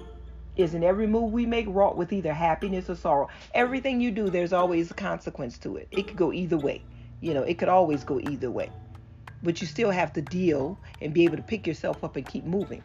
isn't 0.57 0.85
every 0.85 1.07
move 1.07 1.33
we 1.33 1.46
make 1.46 1.66
wrought 1.68 1.96
with 1.96 2.12
either 2.12 2.33
happiness 2.33 2.88
or 2.88 2.94
sorrow? 2.94 3.28
Everything 3.54 4.00
you 4.00 4.11
do, 4.11 4.30
there's 4.30 4.52
always 4.52 4.90
a 4.90 4.94
consequence 4.94 5.59
to 5.59 5.76
it. 5.76 5.88
It 5.90 6.07
could 6.07 6.16
go 6.16 6.33
either 6.33 6.57
way. 6.57 6.83
You 7.20 7.35
know, 7.35 7.42
it 7.42 7.59
could 7.59 7.68
always 7.68 8.04
go 8.04 8.20
either 8.20 8.50
way. 8.50 8.70
But 9.42 9.61
you 9.61 9.66
still 9.66 9.90
have 9.90 10.12
to 10.12 10.22
deal 10.22 10.78
and 11.00 11.12
be 11.12 11.24
able 11.24 11.37
to 11.37 11.42
pick 11.42 11.66
yourself 11.66 12.04
up 12.04 12.16
and 12.16 12.26
keep 12.26 12.44
moving. 12.44 12.83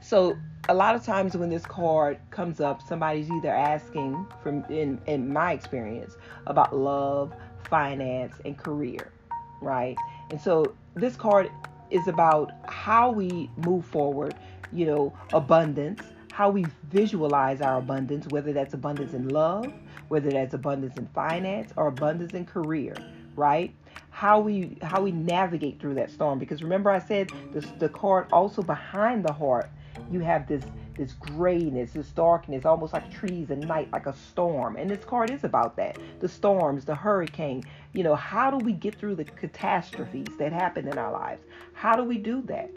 So 0.00 0.36
a 0.68 0.74
lot 0.74 0.94
of 0.94 1.04
times 1.04 1.36
when 1.36 1.50
this 1.50 1.66
card 1.66 2.18
comes 2.30 2.60
up, 2.60 2.82
somebody's 2.82 3.30
either 3.30 3.50
asking 3.50 4.26
from 4.42 4.64
in, 4.70 5.00
in 5.06 5.32
my 5.32 5.52
experience 5.52 6.16
about 6.46 6.74
love, 6.74 7.34
finance, 7.68 8.36
and 8.44 8.56
career, 8.56 9.12
right? 9.60 9.96
And 10.30 10.40
so 10.40 10.74
this 10.94 11.16
card 11.16 11.50
is 11.90 12.08
about 12.08 12.52
how 12.68 13.10
we 13.10 13.50
move 13.56 13.84
forward, 13.84 14.34
you 14.72 14.86
know, 14.86 15.12
abundance, 15.32 16.00
how 16.30 16.50
we 16.50 16.70
visualize 16.90 17.60
our 17.60 17.78
abundance, 17.78 18.26
whether 18.26 18.52
that's 18.52 18.74
abundance 18.74 19.12
in 19.12 19.28
love, 19.28 19.72
whether 20.08 20.32
that's 20.32 20.54
abundance 20.54 20.96
in 20.96 21.06
finance 21.08 21.72
or 21.76 21.88
abundance 21.88 22.34
in 22.34 22.44
career, 22.46 23.04
right? 23.36 23.74
How 24.10 24.40
we 24.40 24.78
how 24.82 25.02
we 25.02 25.12
navigate 25.12 25.80
through 25.80 25.94
that 25.94 26.10
storm 26.10 26.38
because 26.38 26.62
remember 26.62 26.90
I 26.90 26.98
said 26.98 27.30
this 27.52 27.66
the 27.78 27.88
card 27.88 28.26
also 28.32 28.62
behind 28.62 29.24
the 29.24 29.32
heart 29.32 29.70
you 30.10 30.20
have 30.20 30.46
this 30.46 30.64
this 30.96 31.12
grayness, 31.14 31.92
this 31.92 32.08
darkness, 32.10 32.64
almost 32.64 32.92
like 32.92 33.10
trees 33.12 33.50
at 33.50 33.58
night, 33.58 33.88
like 33.92 34.06
a 34.06 34.14
storm. 34.14 34.76
And 34.76 34.90
this 34.90 35.04
card 35.04 35.30
is 35.30 35.44
about 35.44 35.76
that. 35.76 35.98
The 36.20 36.28
storms, 36.28 36.84
the 36.84 36.94
hurricane. 36.94 37.62
You 37.92 38.04
know, 38.04 38.14
how 38.14 38.50
do 38.50 38.58
we 38.58 38.72
get 38.72 38.94
through 38.94 39.16
the 39.16 39.24
catastrophes 39.24 40.36
that 40.38 40.52
happen 40.52 40.88
in 40.88 40.98
our 40.98 41.12
lives? 41.12 41.42
How 41.72 41.96
do 41.96 42.04
we 42.04 42.18
do 42.18 42.42
that? 42.42 42.70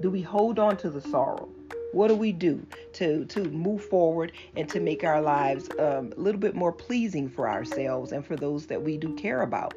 Do 0.00 0.10
we 0.10 0.22
hold 0.22 0.58
on 0.58 0.76
to 0.78 0.90
the 0.90 1.00
sorrow? 1.00 1.48
What 1.92 2.08
do 2.08 2.14
we 2.14 2.32
do 2.32 2.64
to 2.94 3.24
to 3.26 3.44
move 3.50 3.84
forward 3.84 4.32
and 4.56 4.68
to 4.68 4.78
make 4.78 5.02
our 5.02 5.20
lives 5.20 5.68
um, 5.78 6.12
a 6.16 6.20
little 6.20 6.40
bit 6.40 6.54
more 6.54 6.72
pleasing 6.72 7.28
for 7.28 7.48
ourselves 7.48 8.12
and 8.12 8.24
for 8.24 8.36
those 8.36 8.66
that 8.66 8.80
we 8.80 8.96
do 8.96 9.14
care 9.16 9.42
about? 9.42 9.74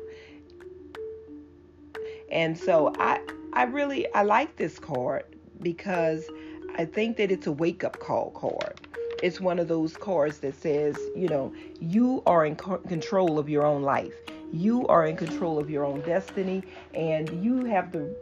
And 2.32 2.58
so 2.58 2.94
I 3.00 3.20
I 3.54 3.64
really 3.64 4.12
I 4.14 4.24
like 4.24 4.56
this 4.58 4.78
card 4.78 5.26
because 5.62 6.30
I 6.76 6.86
think 6.86 7.18
that 7.18 7.32
it's 7.32 7.46
a 7.46 7.52
wake 7.52 7.84
up 7.84 8.00
call 8.00 8.32
card. 8.32 8.88
It's 9.22 9.40
one 9.40 9.60
of 9.60 9.68
those 9.68 9.96
cards 9.96 10.40
that 10.40 10.56
says, 10.56 10.98
you 11.16 11.28
know, 11.28 11.54
you 11.80 12.24
are 12.26 12.46
in 12.46 12.56
control 12.56 13.38
of 13.38 13.48
your 13.48 13.64
own 13.64 13.84
life. 13.84 14.14
You 14.52 14.88
are 14.88 15.06
in 15.06 15.16
control 15.16 15.60
of 15.60 15.70
your 15.70 15.86
own 15.86 16.02
destiny 16.02 16.64
and 16.94 17.44
you 17.44 17.66
have 17.66 17.92
the 17.92 18.16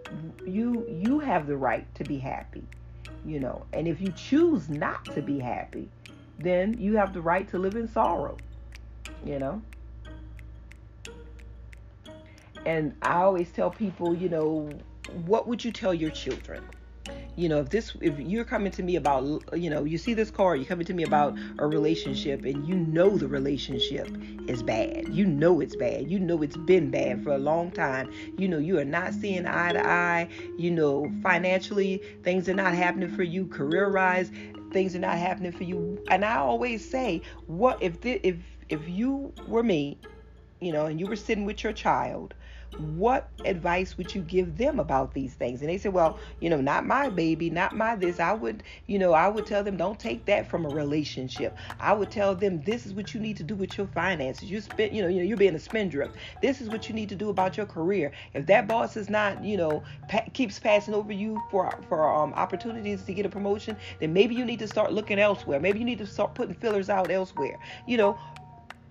you 0.46 0.86
you 0.90 1.20
have 1.20 1.48
the 1.48 1.58
right 1.58 1.86
to 1.96 2.04
be 2.04 2.18
happy. 2.18 2.64
You 3.26 3.40
know, 3.40 3.66
and 3.74 3.88
if 3.88 4.02
you 4.02 4.12
choose 4.12 4.70
not 4.70 5.06
to 5.06 5.22
be 5.22 5.40
happy, 5.40 5.90
then 6.38 6.74
you 6.78 6.98
have 6.98 7.14
the 7.14 7.22
right 7.22 7.48
to 7.50 7.58
live 7.58 7.76
in 7.76 7.88
sorrow. 7.88 8.38
You 9.26 9.40
know? 9.40 9.62
And 12.66 12.96
I 13.02 13.22
always 13.22 13.50
tell 13.52 13.72
people, 13.72 14.14
you 14.14 14.30
know, 14.30 14.70
what 15.26 15.48
would 15.48 15.64
you 15.64 15.72
tell 15.72 15.94
your 15.94 16.12
children? 16.12 16.64
You 17.36 17.48
know 17.48 17.60
if 17.60 17.70
this 17.70 17.96
if 18.02 18.20
you're 18.20 18.44
coming 18.44 18.72
to 18.72 18.84
me 18.84 18.96
about 18.96 19.24
you 19.58 19.70
know 19.70 19.84
you 19.84 19.98
see 19.98 20.14
this 20.14 20.30
card 20.30 20.60
you're 20.60 20.68
coming 20.68 20.86
to 20.86 20.94
me 20.94 21.04
about 21.04 21.38
a 21.60 21.66
relationship 21.66 22.44
and 22.44 22.68
you 22.68 22.76
know 22.76 23.18
the 23.18 23.28
relationship 23.28 24.10
is 24.48 24.62
bad. 24.62 25.08
You 25.14 25.26
know 25.26 25.62
it's 25.62 25.76
bad. 25.76 26.12
You 26.12 26.20
know 26.20 26.42
it's 26.42 26.58
been 26.58 26.92
bad 26.92 27.24
for 27.24 27.32
a 27.32 27.38
long 27.38 27.72
time. 27.72 28.12
You 28.38 28.48
know 28.48 28.58
you 28.58 28.78
are 28.80 28.86
not 28.86 29.14
seeing 29.14 29.46
eye 29.46 29.74
to 29.74 29.86
eye. 29.88 30.28
You 30.58 30.72
know 30.72 31.12
financially 31.24 32.02
things 32.24 32.50
are 32.50 32.54
not 32.54 32.74
happening 32.74 33.10
for 33.10 33.24
you. 33.24 33.48
Career 33.48 33.92
wise 33.92 34.32
things 34.74 34.96
are 34.96 35.00
not 35.00 35.18
happening 35.18 35.52
for 35.52 35.64
you. 35.64 36.04
And 36.10 36.26
i 36.26 36.36
always 36.36 36.88
say 36.90 37.22
what 37.48 37.82
if 37.82 38.02
the, 38.02 38.20
if 38.28 38.38
if 38.70 38.88
you 38.88 39.34
were 39.48 39.64
me 39.64 40.00
you 40.60 40.72
know 40.72 40.86
and 40.86 41.00
you 41.00 41.08
were 41.08 41.16
sitting 41.16 41.46
with 41.46 41.64
your 41.64 41.74
child 41.74 42.34
what 42.78 43.30
advice 43.46 43.98
would 43.98 44.14
you 44.14 44.22
give 44.22 44.58
them 44.58 44.80
about 44.80 45.14
these 45.14 45.34
things? 45.36 45.62
And 45.62 45.70
they 45.70 45.78
said, 45.78 45.94
well, 45.94 46.20
you 46.40 46.50
know, 46.50 46.62
not 46.62 46.86
my 46.86 47.10
baby, 47.10 47.50
not 47.50 47.76
my 47.76 47.96
this. 47.96 48.20
I 48.20 48.34
would, 48.34 48.64
you 48.88 48.98
know, 49.00 49.14
I 49.14 49.28
would 49.28 49.46
tell 49.46 49.64
them, 49.64 49.78
don't 49.78 50.00
take 50.00 50.26
that 50.26 50.50
from 50.50 50.66
a 50.66 50.70
relationship. 50.70 51.58
I 51.80 51.94
would 51.94 52.12
tell 52.12 52.36
them, 52.36 52.62
this 52.64 52.86
is 52.86 52.94
what 52.94 53.14
you 53.14 53.20
need 53.20 53.38
to 53.38 53.44
do 53.44 53.56
with 53.56 53.78
your 53.78 53.88
finances. 53.88 54.50
You 54.50 54.62
spend, 54.62 54.96
you 54.96 55.02
know, 55.02 55.08
you 55.08 55.18
know, 55.20 55.24
you're 55.24 55.38
being 55.38 55.56
a 55.56 55.60
spendthrift. 55.60 56.16
This 56.42 56.62
is 56.62 56.70
what 56.70 56.90
you 56.90 56.96
need 56.96 57.10
to 57.10 57.16
do 57.16 57.30
about 57.30 57.58
your 57.58 57.66
career. 57.66 58.12
If 58.34 58.46
that 58.48 58.68
boss 58.68 58.98
is 58.98 59.10
not, 59.10 59.44
you 59.44 59.58
know, 59.58 59.84
pa- 60.08 60.26
keeps 60.34 60.60
passing 60.60 60.94
over 60.94 61.12
you 61.14 61.44
for 61.50 61.84
for 61.88 62.08
um, 62.14 62.34
opportunities 62.34 63.04
to 63.04 63.14
get 63.14 63.26
a 63.26 63.30
promotion, 63.30 63.78
then 64.00 64.14
maybe 64.14 64.36
you 64.36 64.46
need 64.46 64.60
to 64.60 64.68
start 64.68 64.94
looking 64.94 65.20
elsewhere. 65.20 65.60
Maybe 65.60 65.80
you 65.80 65.86
need 65.86 66.00
to 66.00 66.06
start 66.08 66.36
putting 66.36 66.56
fillers 66.56 66.90
out 66.90 67.12
elsewhere. 67.12 67.60
You 67.86 67.98
know, 67.98 68.20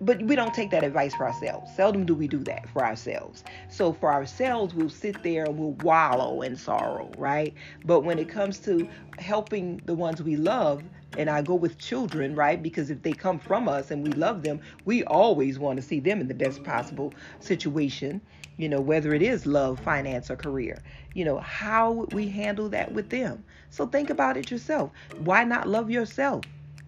but 0.01 0.21
we 0.23 0.35
don't 0.35 0.53
take 0.53 0.71
that 0.71 0.83
advice 0.83 1.13
for 1.13 1.27
ourselves. 1.27 1.71
Seldom 1.75 2.05
do 2.05 2.15
we 2.15 2.27
do 2.27 2.39
that 2.39 2.67
for 2.69 2.83
ourselves. 2.83 3.43
So 3.69 3.93
for 3.93 4.11
ourselves, 4.11 4.73
we'll 4.73 4.89
sit 4.89 5.21
there 5.21 5.45
and 5.45 5.57
we'll 5.57 5.73
wallow 5.83 6.41
in 6.41 6.55
sorrow, 6.55 7.09
right? 7.17 7.53
But 7.85 8.01
when 8.01 8.17
it 8.17 8.27
comes 8.27 8.59
to 8.59 8.89
helping 9.19 9.81
the 9.85 9.93
ones 9.93 10.21
we 10.21 10.35
love, 10.35 10.83
and 11.17 11.29
I 11.29 11.41
go 11.41 11.55
with 11.55 11.77
children, 11.77 12.35
right? 12.35 12.61
Because 12.61 12.89
if 12.89 13.03
they 13.03 13.13
come 13.13 13.37
from 13.37 13.67
us 13.67 13.91
and 13.91 14.01
we 14.01 14.13
love 14.13 14.43
them, 14.43 14.61
we 14.85 15.03
always 15.03 15.59
want 15.59 15.77
to 15.77 15.83
see 15.83 15.99
them 15.99 16.21
in 16.21 16.27
the 16.27 16.33
best 16.33 16.63
possible 16.63 17.13
situation, 17.39 18.21
you 18.57 18.69
know, 18.69 18.81
whether 18.81 19.13
it 19.13 19.21
is 19.21 19.45
love, 19.45 19.79
finance, 19.79 20.31
or 20.31 20.35
career. 20.35 20.81
You 21.13 21.25
know, 21.25 21.37
how 21.39 21.91
would 21.91 22.13
we 22.13 22.29
handle 22.29 22.69
that 22.69 22.91
with 22.93 23.09
them? 23.09 23.43
So 23.69 23.85
think 23.85 24.09
about 24.09 24.37
it 24.37 24.49
yourself. 24.49 24.91
Why 25.17 25.43
not 25.43 25.67
love 25.67 25.91
yourself 25.91 26.45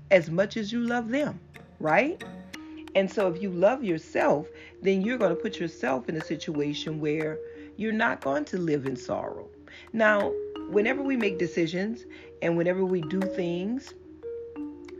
as 0.10 0.30
much 0.30 0.56
as 0.58 0.72
you 0.72 0.80
love 0.80 1.10
them, 1.10 1.40
right? 1.80 2.24
And 2.96 3.12
so 3.12 3.28
if 3.28 3.42
you 3.42 3.50
love 3.50 3.84
yourself, 3.84 4.48
then 4.82 5.02
you're 5.02 5.18
going 5.18 5.36
to 5.36 5.42
put 5.42 5.60
yourself 5.60 6.10
in 6.10 6.16
a 6.16 6.22
situation 6.22 7.00
where 7.00 7.40
you're 7.76 7.92
not 7.92 8.22
going 8.22 8.46
to 8.46 8.58
live 8.58 8.86
in 8.86 8.96
sorrow. 8.96 9.50
Now, 9.94 10.32
whenever 10.70 11.02
we 11.02 11.18
make 11.18 11.40
decisions 11.40 12.06
and 12.42 12.56
whenever 12.56 12.86
we 12.86 13.02
do 13.02 13.20
things, 13.22 13.94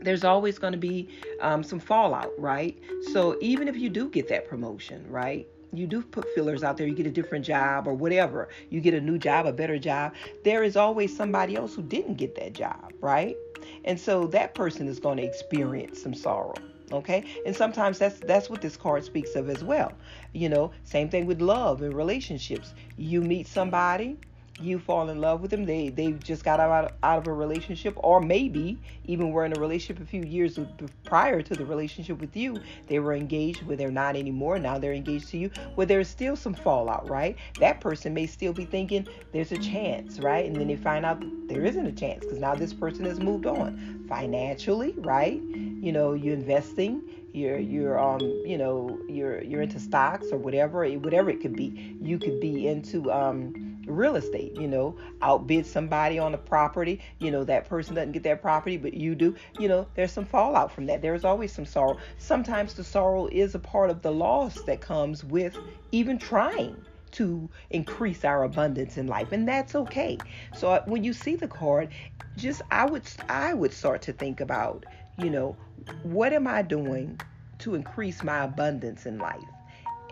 there's 0.00 0.24
always 0.24 0.58
going 0.58 0.72
to 0.72 0.78
be 0.78 1.08
um, 1.40 1.62
some 1.62 1.80
fallout, 1.80 2.32
right? 2.38 2.76
So 3.12 3.38
even 3.40 3.68
if 3.68 3.76
you 3.76 3.88
do 3.88 4.08
get 4.08 4.28
that 4.28 4.48
promotion, 4.48 5.06
right? 5.08 5.46
You 5.72 5.86
do 5.86 6.02
put 6.02 6.26
fillers 6.34 6.62
out 6.62 6.76
there, 6.76 6.86
you 6.86 6.94
get 6.94 7.06
a 7.06 7.10
different 7.10 7.44
job 7.44 7.88
or 7.88 7.94
whatever, 7.94 8.48
you 8.70 8.80
get 8.80 8.94
a 8.94 9.00
new 9.00 9.18
job, 9.18 9.46
a 9.46 9.52
better 9.52 9.78
job. 9.78 10.14
There 10.44 10.62
is 10.62 10.76
always 10.76 11.16
somebody 11.16 11.56
else 11.56 11.74
who 11.74 11.82
didn't 11.82 12.14
get 12.14 12.34
that 12.36 12.52
job, 12.52 12.92
right? 13.00 13.36
And 13.84 13.98
so 13.98 14.26
that 14.28 14.54
person 14.54 14.88
is 14.88 15.00
going 15.00 15.16
to 15.16 15.24
experience 15.24 16.02
some 16.02 16.14
sorrow 16.14 16.54
okay? 16.92 17.24
And 17.44 17.54
sometimes 17.56 17.98
that's 17.98 18.20
that's 18.20 18.48
what 18.50 18.60
this 18.60 18.76
card 18.76 19.04
speaks 19.04 19.34
of 19.36 19.48
as 19.48 19.62
well. 19.64 19.98
You 20.32 20.48
know 20.48 20.72
same 20.84 21.08
thing 21.10 21.26
with 21.26 21.40
love 21.40 21.82
and 21.82 21.94
relationships. 21.96 22.74
You 22.96 23.22
meet 23.22 23.46
somebody 23.48 24.18
you 24.60 24.78
fall 24.78 25.08
in 25.08 25.20
love 25.20 25.40
with 25.40 25.50
them 25.50 25.64
they 25.64 25.90
they 25.90 26.12
just 26.12 26.44
got 26.44 26.60
out, 26.60 26.94
out 27.02 27.18
of 27.18 27.26
a 27.26 27.32
relationship 27.32 27.94
or 27.96 28.20
maybe 28.20 28.78
even 29.04 29.30
were 29.30 29.44
in 29.44 29.52
a 29.52 29.56
relationship 29.56 30.02
a 30.02 30.06
few 30.06 30.22
years 30.22 30.58
prior 31.04 31.42
to 31.42 31.56
the 31.56 31.64
relationship 31.64 32.20
with 32.20 32.36
you 32.36 32.60
they 32.86 32.98
were 32.98 33.14
engaged 33.14 33.62
where 33.62 33.76
they're 33.76 33.90
not 33.90 34.16
anymore 34.16 34.58
now 34.58 34.78
they're 34.78 34.92
engaged 34.92 35.28
to 35.28 35.38
you 35.38 35.50
where 35.74 35.86
there's 35.86 36.08
still 36.08 36.36
some 36.36 36.54
fallout 36.54 37.08
right? 37.08 37.36
That 37.58 37.80
person 37.80 38.14
may 38.14 38.26
still 38.26 38.52
be 38.52 38.64
thinking 38.64 39.06
there's 39.32 39.52
a 39.52 39.58
chance 39.58 40.18
right? 40.20 40.46
And 40.46 40.60
then 40.60 40.68
they 40.68 40.76
find 40.76 41.04
out 41.04 41.22
there 41.48 41.64
isn't 41.64 41.86
a 41.86 41.92
chance 41.92 42.24
because 42.24 42.38
now 42.38 42.54
this 42.54 42.72
person 42.72 43.04
has 43.04 43.20
moved 43.20 43.46
on. 43.46 44.06
Financially 44.08 44.94
right? 44.98 45.40
You 45.54 45.92
know 45.92 46.12
you're 46.12 46.34
investing 46.34 47.02
you're 47.32 47.58
you're 47.58 47.98
um 47.98 48.20
you 48.46 48.56
know 48.56 48.98
you're 49.08 49.42
you're 49.42 49.62
into 49.62 49.80
stocks 49.80 50.28
or 50.30 50.38
whatever 50.38 50.86
whatever 50.98 51.30
it 51.30 51.40
could 51.40 51.56
be. 51.56 51.96
You 52.00 52.18
could 52.18 52.40
be 52.40 52.68
into 52.68 53.10
um 53.10 53.63
real 53.86 54.16
estate, 54.16 54.56
you 54.56 54.68
know, 54.68 54.96
outbid 55.22 55.66
somebody 55.66 56.18
on 56.18 56.34
a 56.34 56.38
property, 56.38 57.00
you 57.18 57.30
know, 57.30 57.44
that 57.44 57.68
person 57.68 57.94
doesn't 57.94 58.12
get 58.12 58.22
that 58.24 58.42
property, 58.42 58.76
but 58.76 58.94
you 58.94 59.14
do, 59.14 59.34
you 59.58 59.68
know, 59.68 59.86
there's 59.94 60.12
some 60.12 60.24
fallout 60.24 60.72
from 60.72 60.86
that. 60.86 61.02
There's 61.02 61.24
always 61.24 61.52
some 61.52 61.66
sorrow. 61.66 61.98
Sometimes 62.18 62.74
the 62.74 62.84
sorrow 62.84 63.26
is 63.26 63.54
a 63.54 63.58
part 63.58 63.90
of 63.90 64.02
the 64.02 64.12
loss 64.12 64.60
that 64.62 64.80
comes 64.80 65.24
with 65.24 65.56
even 65.92 66.18
trying 66.18 66.76
to 67.12 67.48
increase 67.70 68.24
our 68.24 68.42
abundance 68.42 68.96
in 68.96 69.06
life 69.06 69.30
and 69.30 69.46
that's 69.46 69.76
okay 69.76 70.18
so 70.52 70.72
uh, 70.72 70.82
when 70.86 71.04
you 71.04 71.12
see 71.12 71.36
the 71.36 71.46
card 71.46 71.88
just 72.36 72.60
i 72.72 72.84
would 72.84 73.04
i 73.28 73.54
would 73.54 73.72
start 73.72 74.02
to 74.02 74.12
think 74.12 74.40
about 74.40 74.84
you 75.18 75.30
know 75.30 75.56
what 76.02 76.32
am 76.32 76.48
i 76.48 76.60
doing 76.60 77.18
to 77.58 77.76
increase 77.76 78.24
my 78.24 78.42
abundance 78.42 79.06
in 79.06 79.18
life 79.18 79.48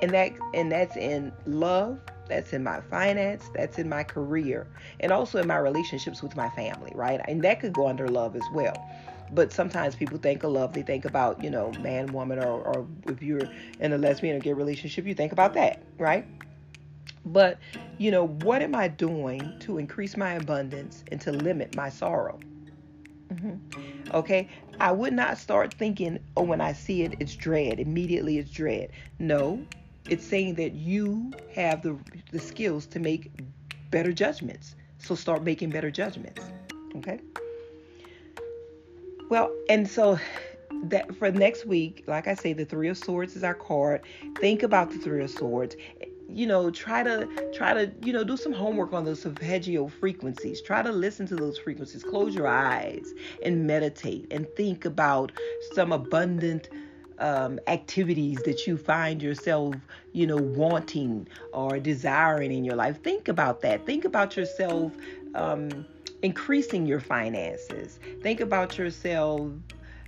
and 0.00 0.12
that 0.12 0.32
and 0.54 0.70
that's 0.70 0.96
in 0.96 1.32
love 1.44 1.98
that's 2.32 2.54
in 2.54 2.64
my 2.64 2.80
finance, 2.80 3.50
that's 3.54 3.78
in 3.78 3.88
my 3.88 4.02
career, 4.02 4.66
and 5.00 5.12
also 5.12 5.38
in 5.38 5.46
my 5.46 5.58
relationships 5.58 6.22
with 6.22 6.34
my 6.34 6.48
family, 6.50 6.90
right? 6.94 7.20
And 7.28 7.42
that 7.42 7.60
could 7.60 7.74
go 7.74 7.88
under 7.88 8.08
love 8.08 8.36
as 8.36 8.44
well. 8.54 8.74
But 9.32 9.52
sometimes 9.52 9.94
people 9.94 10.18
think 10.18 10.42
of 10.42 10.52
love, 10.52 10.72
they 10.72 10.82
think 10.82 11.04
about, 11.04 11.44
you 11.44 11.50
know, 11.50 11.72
man, 11.80 12.06
woman, 12.12 12.38
or, 12.38 12.62
or 12.62 12.86
if 13.06 13.22
you're 13.22 13.48
in 13.80 13.92
a 13.92 13.98
lesbian 13.98 14.36
or 14.36 14.40
gay 14.40 14.54
relationship, 14.54 15.06
you 15.06 15.14
think 15.14 15.32
about 15.32 15.52
that, 15.54 15.82
right? 15.98 16.26
But, 17.26 17.58
you 17.98 18.10
know, 18.10 18.28
what 18.28 18.62
am 18.62 18.74
I 18.74 18.88
doing 18.88 19.58
to 19.60 19.78
increase 19.78 20.16
my 20.16 20.32
abundance 20.32 21.04
and 21.12 21.20
to 21.20 21.32
limit 21.32 21.74
my 21.76 21.88
sorrow? 21.88 22.40
Mm-hmm. 23.32 24.14
Okay, 24.14 24.48
I 24.80 24.92
would 24.92 25.12
not 25.12 25.38
start 25.38 25.72
thinking, 25.74 26.18
oh, 26.36 26.42
when 26.42 26.60
I 26.60 26.72
see 26.72 27.02
it, 27.02 27.14
it's 27.20 27.34
dread. 27.34 27.78
Immediately, 27.78 28.38
it's 28.38 28.50
dread. 28.50 28.90
No, 29.18 29.64
it's 30.08 30.26
saying 30.26 30.54
that 30.56 30.74
you 30.74 31.32
have 31.54 31.82
the, 31.82 31.98
the 32.30 32.38
skills 32.38 32.86
to 32.86 32.98
make 32.98 33.30
better 33.90 34.12
judgments. 34.12 34.74
So 34.98 35.14
start 35.14 35.42
making 35.42 35.70
better 35.70 35.90
judgments. 35.90 36.42
Okay? 36.96 37.20
Well, 39.30 39.50
and 39.68 39.88
so 39.88 40.18
that 40.84 41.14
for 41.16 41.30
next 41.30 41.66
week, 41.66 42.04
like 42.06 42.26
I 42.26 42.34
say, 42.34 42.52
the 42.52 42.64
Three 42.64 42.88
of 42.88 42.98
Swords 42.98 43.36
is 43.36 43.44
our 43.44 43.54
card. 43.54 44.02
Think 44.40 44.62
about 44.62 44.90
the 44.90 44.98
Three 44.98 45.22
of 45.22 45.30
Swords. 45.30 45.76
You 46.28 46.46
know, 46.46 46.70
try 46.70 47.02
to 47.02 47.26
try 47.54 47.74
to 47.74 47.92
you 48.02 48.12
know 48.12 48.24
do 48.24 48.36
some 48.36 48.52
homework 48.52 48.92
on 48.92 49.04
those 49.04 49.20
solfeggio 49.20 49.88
frequencies. 49.88 50.62
Try 50.62 50.82
to 50.82 50.90
listen 50.90 51.26
to 51.26 51.36
those 51.36 51.58
frequencies. 51.58 52.02
Close 52.02 52.34
your 52.34 52.48
eyes 52.48 53.12
and 53.44 53.66
meditate 53.66 54.26
and 54.30 54.46
think 54.56 54.84
about 54.84 55.32
some 55.74 55.92
abundant 55.92 56.68
um, 57.18 57.58
activities 57.66 58.42
that 58.44 58.66
you 58.66 58.76
find 58.76 59.22
yourself, 59.22 59.86
you 60.12 60.26
know, 60.26 60.38
wanting 60.38 61.28
or 61.52 61.78
desiring 61.78 62.52
in 62.52 62.64
your 62.64 62.76
life. 62.76 63.02
Think 63.02 63.28
about 63.28 63.60
that. 63.62 63.86
Think 63.86 64.04
about 64.04 64.36
yourself 64.36 64.96
um, 65.34 65.86
increasing 66.22 66.86
your 66.86 67.00
finances. 67.00 67.98
Think 68.22 68.40
about 68.40 68.78
yourself, 68.78 69.52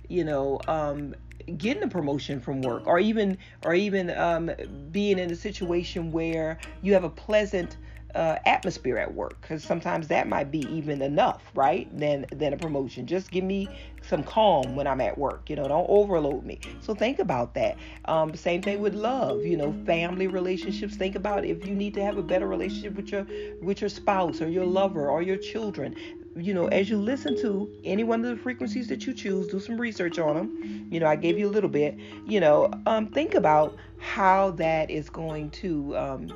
you 0.07 0.23
know, 0.23 0.61
um, 0.67 1.15
getting 1.57 1.83
a 1.83 1.87
promotion 1.87 2.39
from 2.39 2.61
work, 2.61 2.87
or 2.87 2.99
even, 2.99 3.37
or 3.61 3.73
even 3.73 4.09
um, 4.11 4.51
being 4.91 5.19
in 5.19 5.31
a 5.31 5.35
situation 5.35 6.11
where 6.11 6.59
you 6.81 6.93
have 6.93 7.03
a 7.03 7.09
pleasant 7.09 7.77
uh, 8.15 8.37
atmosphere 8.45 8.97
at 8.97 9.13
work 9.13 9.41
because 9.41 9.63
sometimes 9.63 10.07
that 10.09 10.27
might 10.27 10.51
be 10.51 10.59
even 10.77 11.01
enough 11.01 11.51
right 11.55 11.89
than 11.97 12.25
than 12.31 12.53
a 12.53 12.57
promotion. 12.57 13.07
Just 13.07 13.31
give 13.31 13.43
me 13.43 13.71
some 14.01 14.23
calm 14.23 14.75
when 14.75 14.87
i'm 14.87 15.01
at 15.01 15.17
work 15.17 15.49
you 15.49 15.55
know 15.55 15.67
don't 15.67 15.87
overload 15.89 16.45
me. 16.45 16.59
So 16.79 16.95
think 16.95 17.19
about 17.19 17.55
that. 17.55 17.77
Um, 18.05 18.33
same 18.35 18.63
thing 18.63 18.79
with 18.79 18.95
love 18.95 19.45
you 19.45 19.57
know 19.57 19.73
family 19.73 20.27
relationships. 20.27 20.95
Think 20.95 21.15
about 21.15 21.45
if 21.45 21.65
you 21.65 21.75
need 21.75 21.93
to 21.95 22.03
have 22.03 22.17
a 22.17 22.23
better 22.23 22.47
relationship 22.47 22.95
with 22.95 23.11
your 23.11 23.27
with 23.61 23.81
your 23.81 23.89
spouse 23.89 24.41
or 24.41 24.49
your 24.49 24.65
lover 24.65 25.09
or 25.09 25.21
your 25.21 25.37
children. 25.37 25.95
You 26.35 26.53
know, 26.53 26.67
as 26.67 26.89
you 26.89 26.97
listen 26.97 27.35
to 27.37 27.69
any 27.83 28.03
one 28.03 28.23
of 28.25 28.29
the 28.29 28.41
frequencies 28.41 28.87
that 28.89 29.05
you 29.05 29.13
choose, 29.13 29.47
do 29.47 29.59
some 29.59 29.79
research 29.79 30.19
on 30.19 30.35
them. 30.35 30.51
You 30.89 30.99
know, 30.99 31.07
I 31.07 31.15
gave 31.15 31.37
you 31.37 31.47
a 31.47 31.51
little 31.51 31.69
bit. 31.69 31.97
You 32.25 32.39
know, 32.39 32.69
um, 32.85 33.07
think 33.07 33.33
about 33.35 33.77
how 33.97 34.51
that 34.51 34.89
is 34.89 35.09
going 35.09 35.51
to, 35.51 35.95
um, 35.97 36.33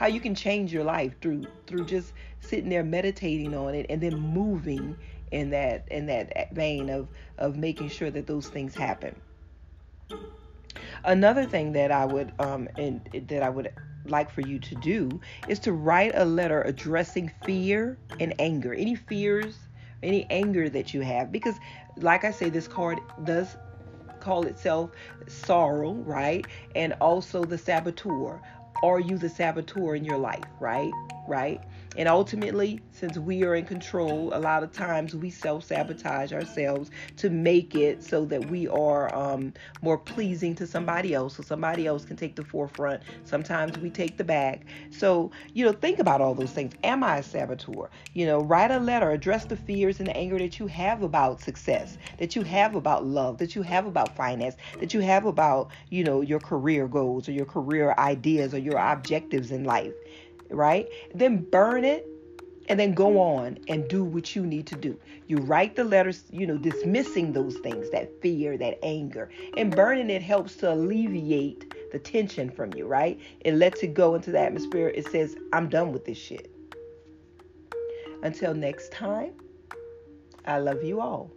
how 0.00 0.06
you 0.06 0.20
can 0.20 0.34
change 0.34 0.72
your 0.72 0.84
life 0.84 1.14
through 1.20 1.46
through 1.66 1.84
just 1.84 2.14
sitting 2.40 2.70
there 2.70 2.82
meditating 2.82 3.54
on 3.54 3.74
it 3.74 3.86
and 3.90 4.00
then 4.02 4.16
moving 4.18 4.96
in 5.30 5.50
that 5.50 5.86
in 5.90 6.06
that 6.06 6.54
vein 6.54 6.88
of 6.88 7.08
of 7.38 7.56
making 7.56 7.90
sure 7.90 8.10
that 8.10 8.26
those 8.26 8.48
things 8.48 8.74
happen. 8.74 9.20
Another 11.04 11.44
thing 11.46 11.72
that 11.74 11.92
I 11.92 12.06
would 12.06 12.32
um 12.38 12.68
and 12.78 13.02
that 13.28 13.42
I 13.42 13.50
would 13.50 13.72
like 14.06 14.30
for 14.30 14.40
you 14.40 14.58
to 14.60 14.74
do 14.76 15.20
is 15.46 15.58
to 15.60 15.72
write 15.72 16.12
a 16.14 16.24
letter 16.24 16.62
addressing 16.62 17.30
fear 17.44 17.98
and 18.18 18.34
anger. 18.38 18.72
Any 18.74 18.94
fears, 18.94 19.68
any 20.02 20.26
anger 20.30 20.70
that 20.70 20.94
you 20.94 21.02
have 21.02 21.30
because 21.30 21.60
like 21.96 22.24
I 22.24 22.30
say 22.30 22.48
this 22.48 22.68
card 22.68 23.02
does 23.24 23.56
call 24.20 24.46
itself 24.46 24.90
sorrow, 25.28 25.92
right? 25.92 26.46
And 26.74 26.94
also 27.00 27.44
the 27.44 27.58
saboteur. 27.58 28.40
Are 28.82 28.98
you 28.98 29.18
the 29.18 29.28
saboteur 29.28 29.94
in 29.94 30.04
your 30.06 30.16
life, 30.16 30.46
right? 30.58 30.92
Right? 31.28 31.60
And 31.96 32.08
ultimately, 32.08 32.84
since 32.92 33.18
we 33.18 33.42
are 33.44 33.54
in 33.54 33.64
control, 33.66 34.32
a 34.34 34.38
lot 34.38 34.62
of 34.62 34.72
times 34.72 35.14
we 35.16 35.30
self 35.30 35.64
sabotage 35.64 36.32
ourselves 36.32 36.90
to 37.16 37.30
make 37.30 37.74
it 37.74 38.02
so 38.02 38.24
that 38.26 38.46
we 38.46 38.68
are 38.68 39.12
um, 39.14 39.52
more 39.82 39.98
pleasing 39.98 40.54
to 40.56 40.66
somebody 40.66 41.14
else, 41.14 41.36
so 41.36 41.42
somebody 41.42 41.86
else 41.86 42.04
can 42.04 42.16
take 42.16 42.36
the 42.36 42.44
forefront. 42.44 43.02
Sometimes 43.24 43.78
we 43.78 43.90
take 43.90 44.16
the 44.16 44.24
back. 44.24 44.66
So, 44.90 45.32
you 45.52 45.64
know, 45.64 45.72
think 45.72 45.98
about 45.98 46.20
all 46.20 46.34
those 46.34 46.52
things. 46.52 46.72
Am 46.84 47.02
I 47.02 47.18
a 47.18 47.22
saboteur? 47.22 47.90
You 48.12 48.26
know, 48.26 48.40
write 48.40 48.70
a 48.70 48.78
letter, 48.78 49.10
address 49.10 49.46
the 49.46 49.56
fears 49.56 49.98
and 50.00 50.08
the 50.08 50.16
anger 50.16 50.38
that 50.38 50.58
you 50.58 50.66
have 50.68 51.02
about 51.02 51.40
success, 51.40 51.98
that 52.18 52.36
you 52.36 52.42
have 52.42 52.74
about 52.74 53.04
love, 53.06 53.38
that 53.38 53.54
you 53.56 53.62
have 53.62 53.86
about 53.86 54.14
finance, 54.16 54.56
that 54.78 54.94
you 54.94 55.00
have 55.00 55.24
about, 55.26 55.70
you 55.90 56.04
know, 56.04 56.20
your 56.20 56.40
career 56.40 56.86
goals 56.88 57.28
or 57.28 57.32
your 57.32 57.46
career 57.46 57.94
ideas 57.98 58.54
or 58.54 58.58
your 58.58 58.78
objectives 58.78 59.50
in 59.50 59.64
life 59.64 59.94
right? 60.50 60.88
Then 61.14 61.38
burn 61.50 61.84
it 61.84 62.06
and 62.68 62.78
then 62.78 62.94
go 62.94 63.20
on 63.20 63.58
and 63.68 63.88
do 63.88 64.04
what 64.04 64.36
you 64.36 64.46
need 64.46 64.66
to 64.68 64.76
do. 64.76 64.98
You 65.26 65.38
write 65.38 65.74
the 65.74 65.84
letters, 65.84 66.24
you 66.30 66.46
know, 66.46 66.56
dismissing 66.56 67.32
those 67.32 67.56
things, 67.58 67.90
that 67.90 68.08
fear, 68.22 68.56
that 68.58 68.78
anger, 68.84 69.28
and 69.56 69.74
burning 69.74 70.08
it 70.08 70.22
helps 70.22 70.54
to 70.56 70.72
alleviate 70.72 71.74
the 71.90 71.98
tension 71.98 72.48
from 72.50 72.72
you, 72.74 72.86
right? 72.86 73.18
It 73.40 73.54
lets 73.54 73.82
it 73.82 73.94
go 73.94 74.14
into 74.14 74.30
the 74.30 74.38
atmosphere. 74.38 74.88
It 74.88 75.06
says, 75.08 75.36
I'm 75.52 75.68
done 75.68 75.92
with 75.92 76.04
this 76.04 76.18
shit. 76.18 76.50
Until 78.22 78.54
next 78.54 78.92
time, 78.92 79.32
I 80.46 80.58
love 80.58 80.84
you 80.84 81.00
all. 81.00 81.32